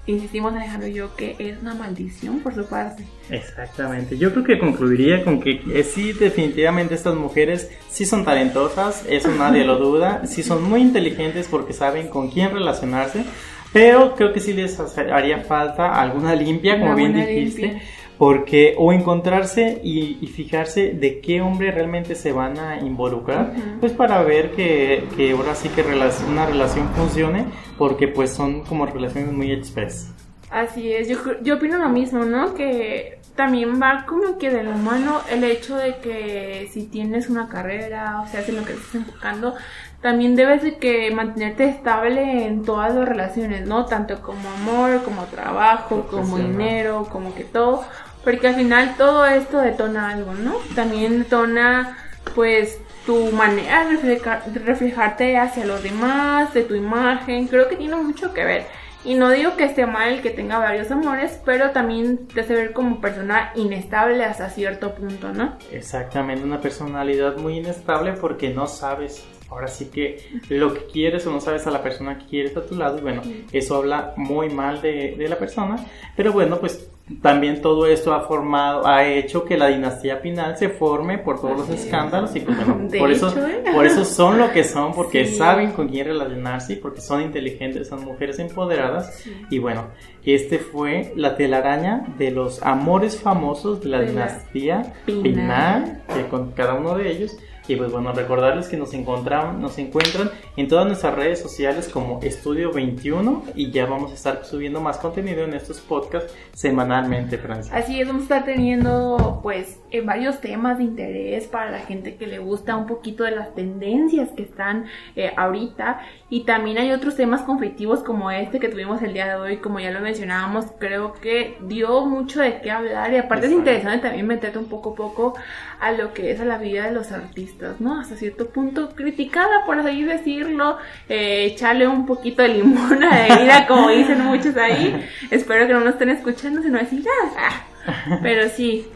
Insistimos 0.10 0.54
Alejandro 0.56 0.88
y 0.88 0.94
yo 0.94 1.16
que 1.16 1.36
es 1.38 1.62
una 1.62 1.76
maldición 1.76 2.40
por 2.40 2.56
su 2.56 2.66
parte. 2.66 3.04
Exactamente, 3.30 4.18
yo 4.18 4.32
creo 4.32 4.44
que 4.44 4.58
concluiría 4.58 5.24
con 5.24 5.40
que 5.40 5.62
eh, 5.72 5.84
sí, 5.84 6.14
definitivamente 6.14 6.96
estas 6.96 7.14
mujeres 7.14 7.70
sí 7.90 8.08
son 8.08 8.26
talentosas, 8.26 9.06
eso 9.08 9.30
nadie 9.30 9.64
lo 9.64 9.78
duda, 9.80 10.26
sí 10.26 10.42
son 10.42 10.64
muy 10.64 10.82
inteligentes 10.82 11.48
porque 11.48 11.74
saben 11.74 12.08
con 12.08 12.32
quién 12.32 12.52
relacionarse, 12.52 13.24
pero 13.72 14.16
creo 14.16 14.34
que 14.34 14.40
sí 14.40 14.54
les 14.54 14.80
haría 14.80 15.42
falta 15.42 16.02
alguna 16.02 16.34
limpia, 16.34 16.80
como 16.80 16.94
Una 16.94 16.96
bien 16.96 17.14
dijiste, 17.14 17.62
limpia. 17.62 17.82
Porque 18.20 18.76
o 18.78 18.92
encontrarse 18.94 19.80
y, 19.82 20.20
y 20.22 20.28
fijarse 20.28 20.92
de 20.92 21.22
qué 21.22 21.42
hombre 21.42 21.72
realmente 21.72 22.14
se 22.16 22.34
van 22.34 22.60
a 22.60 22.78
involucrar, 22.82 23.54
pues 23.80 23.94
para 23.94 24.22
ver 24.24 24.52
que, 24.52 25.06
que 25.16 25.32
ahora 25.32 25.56
sí 25.56 25.70
que 25.70 25.84
relac- 25.84 26.28
una 26.28 26.46
relación 26.46 26.90
funcione, 26.90 27.46
porque 27.78 28.10
pues 28.10 28.32
son 28.32 28.66
como 28.66 28.86
relaciones 28.86 29.32
muy 29.32 29.52
express. 29.54 30.12
Así 30.52 30.92
es, 30.92 31.08
yo, 31.08 31.18
yo 31.42 31.56
opino 31.56 31.78
lo 31.78 31.90
mismo, 31.90 32.26
¿no? 32.26 32.54
Que 32.56 33.20
también 33.36 33.80
va 33.82 34.06
como 34.06 34.38
que 34.38 34.50
del 34.50 34.68
humano 34.68 35.22
el 35.32 35.44
hecho 35.46 35.78
de 35.78 35.96
que 35.98 36.68
si 36.74 36.88
tienes 36.88 37.30
una 37.30 37.48
carrera, 37.48 38.22
o 38.22 38.28
sea, 38.28 38.42
si 38.42 38.52
lo 38.52 38.66
que 38.66 38.74
estás 38.74 38.96
enfocando, 38.96 39.54
también 40.02 40.36
debes 40.36 40.64
de 40.64 40.78
que 40.78 41.12
mantenerte 41.12 41.66
estable 41.66 42.48
en 42.48 42.64
todas 42.64 42.94
las 42.96 43.08
relaciones, 43.08 43.66
¿no? 43.68 43.86
Tanto 43.86 44.22
como 44.22 44.50
amor, 44.50 45.04
como 45.04 45.24
trabajo, 45.26 46.08
como 46.10 46.38
dinero, 46.38 47.08
como 47.12 47.34
que 47.36 47.44
todo, 47.44 47.84
porque 48.24 48.48
al 48.50 48.56
final 48.56 48.96
todo 48.98 49.26
esto 49.26 49.60
detona 49.62 50.10
algo, 50.10 50.34
¿no? 50.34 50.56
También 50.76 51.20
detona, 51.20 51.98
pues, 52.36 52.80
tu 53.06 53.32
manera 53.32 53.86
de 53.88 53.96
reflejar- 53.98 54.46
de 54.46 54.60
reflejarte 54.60 55.38
hacia 55.38 55.66
los 55.66 55.82
demás, 55.82 56.54
de 56.54 56.64
tu 56.64 56.76
imagen, 56.76 57.48
creo 57.48 57.68
que 57.68 57.76
tiene 57.76 57.96
mucho 57.96 58.34
que 58.34 58.44
ver. 58.44 58.66
Y 59.06 59.16
no 59.16 59.30
digo 59.30 59.56
que 59.56 59.64
esté 59.64 59.86
mal 59.86 60.10
el 60.10 60.22
que 60.22 60.30
tenga 60.30 60.60
varios 60.60 60.92
amores, 60.92 61.40
pero 61.46 61.72
también 61.72 62.28
te 62.28 62.42
hace 62.42 62.54
ver 62.54 62.74
como 62.74 63.00
persona 63.00 63.52
inestable 63.56 64.26
hasta 64.26 64.50
cierto 64.50 64.94
punto, 64.94 65.32
¿no? 65.32 65.58
Exactamente, 65.72 66.44
una 66.44 66.60
personalidad 66.60 67.38
muy 67.38 67.58
inestable 67.60 68.12
porque 68.14 68.50
no 68.50 68.68
sabes, 68.68 69.26
ahora 69.50 69.70
sí 69.70 69.86
que 69.86 70.30
lo 70.50 70.74
que 70.74 70.86
quieres 70.88 71.26
o 71.26 71.32
no 71.32 71.40
sabes 71.40 71.66
a 71.66 71.72
la 71.72 71.82
persona 71.82 72.20
que 72.20 72.26
quieres 72.26 72.56
a 72.58 72.66
tu 72.66 72.76
lado 72.76 72.98
y 72.98 73.02
bueno, 73.02 73.22
eso 73.54 73.78
habla 73.78 74.14
muy 74.18 74.50
mal 74.50 74.82
de, 74.82 75.16
de 75.18 75.30
la 75.30 75.38
persona, 75.40 75.78
pero 76.18 76.34
bueno, 76.34 76.58
pues 76.60 76.90
también 77.22 77.62
todo 77.62 77.88
esto 77.88 78.14
ha 78.14 78.22
formado, 78.22 78.86
ha 78.88 79.06
hecho 79.06 79.44
que 79.44 79.58
la 79.58 79.68
dinastía 79.68 80.22
Pinal 80.22 80.58
se 80.58 80.70
forme 80.70 81.18
por 81.18 81.42
todos 81.42 81.58
los 81.58 81.70
escándalos 81.70 82.36
y 82.36 82.42
pues 82.42 82.56
bueno, 82.58 82.88
De 82.90 83.00
por 83.00 83.12
eso, 83.12 83.30
¿eh? 83.48 83.64
por 83.74 83.86
eso 83.86 84.06
son 84.06 84.38
lo 84.38 84.52
que 84.52 84.64
son, 84.64 84.94
porque 84.94 85.26
Sí. 85.26 85.36
saben 85.36 85.72
con 85.72 85.90
quién 85.90 86.06
relacionarse 86.08 86.74
y 86.74 86.76
porque 86.78 87.02
son 87.02 87.22
inteligentes, 87.22 87.88
son 87.88 88.04
mujeres 88.06 88.38
empoderadas 88.40 89.26
y 89.50 89.58
bueno, 89.60 89.86
este 90.24 90.60
fue 90.60 91.12
la 91.16 91.36
telaraña 91.36 92.06
de 92.18 92.32
los 92.32 92.62
amores 92.62 93.20
famosos 93.20 93.82
de 93.82 93.90
la 93.90 94.00
De 94.00 94.06
la 94.06 94.12
dinastía 94.12 94.94
Pinal. 95.06 95.24
Pinal, 95.24 96.04
que 96.14 96.28
con 96.28 96.52
cada 96.52 96.76
uno 96.76 96.96
de 96.96 97.12
ellos. 97.12 97.38
Y 97.70 97.76
pues 97.76 97.92
bueno, 97.92 98.12
recordarles 98.14 98.68
que 98.68 98.78
nos 98.78 98.96
encontramos, 98.96 99.62
nos 99.62 99.78
encuentran 99.78 100.32
en 100.58 100.68
todas 100.68 100.88
nuestras 100.88 101.14
redes 101.14 101.40
sociales 101.40 101.88
como 101.88 102.20
Estudio 102.24 102.74
21 102.74 103.44
y 103.54 103.70
ya 103.70 103.86
vamos 103.86 104.10
a 104.10 104.16
estar 104.16 104.44
subiendo 104.44 104.82
más 104.82 104.98
contenido 104.98 105.44
en 105.44 105.54
estos 105.54 105.80
podcasts 105.80 106.34
semanalmente, 106.52 107.38
Francia. 107.38 107.72
Así 107.76 108.02
es, 108.02 108.08
vamos 108.08 108.22
a 108.22 108.24
estar 108.24 108.46
teniendo 108.46 109.40
pues 109.44 109.80
eh, 109.92 110.02
varios 110.02 110.42
temas 110.42 110.80
de 110.80 110.86
interés 110.86 111.46
para 111.46 111.70
la 111.70 111.78
gente 111.82 112.16
que 112.16 112.26
le 112.26 112.40
gusta 112.40 112.76
un 112.76 112.88
poquito 112.88 113.24
de 113.24 113.32
las 113.32 113.54
tendencias 113.54 114.30
que 114.30 114.42
están 114.42 114.86
eh, 115.16 115.32
ahorita 115.38 116.02
y 116.32 116.46
también 116.46 116.80
hay 116.80 116.92
otros 116.92 117.16
temas 117.16 117.42
conflictivos 117.42 118.02
como 118.02 118.32
este 118.32 118.60
que 118.60 118.70
tuvimos 118.70 119.04
el 119.04 119.14
día 119.14 119.28
de 119.28 119.36
hoy, 119.36 119.58
como 119.58 119.80
ya 119.80 119.92
lo 119.92 120.00
mencionábamos, 120.00 120.66
creo 120.80 121.14
que 121.14 121.60
dio 121.62 122.04
mucho 122.08 122.42
de 122.42 122.62
qué 122.62 122.72
hablar 122.72 123.14
y 123.14 123.18
aparte 123.18 123.46
es 123.46 123.52
interesante 123.52 124.08
también 124.08 124.26
meterte 124.26 124.58
un 124.58 124.70
poco 124.70 124.94
a 124.94 124.96
poco 124.96 125.34
a 125.80 125.92
lo 125.92 126.14
que 126.14 126.32
es 126.32 126.40
a 126.40 126.46
la 126.46 126.58
vida 126.58 126.86
de 126.86 126.92
los 126.92 127.12
artistas, 127.12 127.80
¿no? 127.80 128.00
Hasta 128.00 128.16
cierto 128.16 128.50
punto 128.50 128.90
criticada, 128.96 129.66
por 129.66 129.80
así 129.80 130.04
decirlo, 130.04 130.78
eh, 131.08 131.46
echarle 131.46 131.88
un 131.88 132.06
poquito 132.06 132.42
de 132.42 132.50
limón 132.50 133.04
a 133.04 133.10
la 133.10 133.28
herida, 133.28 133.68
como 133.68 133.90
dicen 133.90 134.24
muchos 134.24 134.56
ahí. 134.58 135.06
Espero 135.32 135.68
que 135.68 135.74
no 135.74 135.80
nos 135.82 135.94
estén 135.94 136.10
escuchando, 136.10 136.62
sino 136.62 136.78
decir, 136.78 137.04
ah, 137.38 138.20
pero 138.22 138.50
sí, 138.50 138.88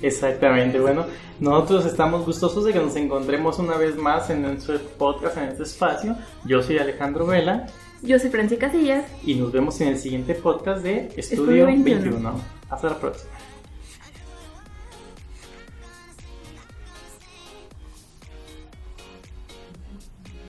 Exactamente, 0.00 0.80
bueno, 0.80 1.06
nosotros 1.38 1.86
estamos 1.86 2.26
gustosos 2.26 2.64
de 2.64 2.72
que 2.72 2.80
nos 2.80 2.96
encontremos 2.96 3.60
una 3.60 3.76
vez 3.76 3.96
más 3.96 4.30
en 4.30 4.42
nuestro 4.42 4.76
podcast, 4.98 5.36
en 5.36 5.44
este 5.44 5.62
espacio. 5.62 6.16
Yo 6.44 6.60
soy 6.60 6.78
Alejandro 6.78 7.24
Vela 7.24 7.66
yo 8.04 8.18
soy 8.18 8.30
Francia 8.30 8.58
Casillas. 8.58 9.04
y 9.24 9.36
nos 9.36 9.52
vemos 9.52 9.80
en 9.80 9.88
el 9.88 9.96
siguiente 9.96 10.34
podcast 10.34 10.82
de 10.82 11.06
Estudio, 11.16 11.66
Estudio 11.66 11.66
21. 11.66 12.00
21. 12.02 12.40
Hasta 12.68 12.88
la 12.88 12.98
próxima. 12.98 13.31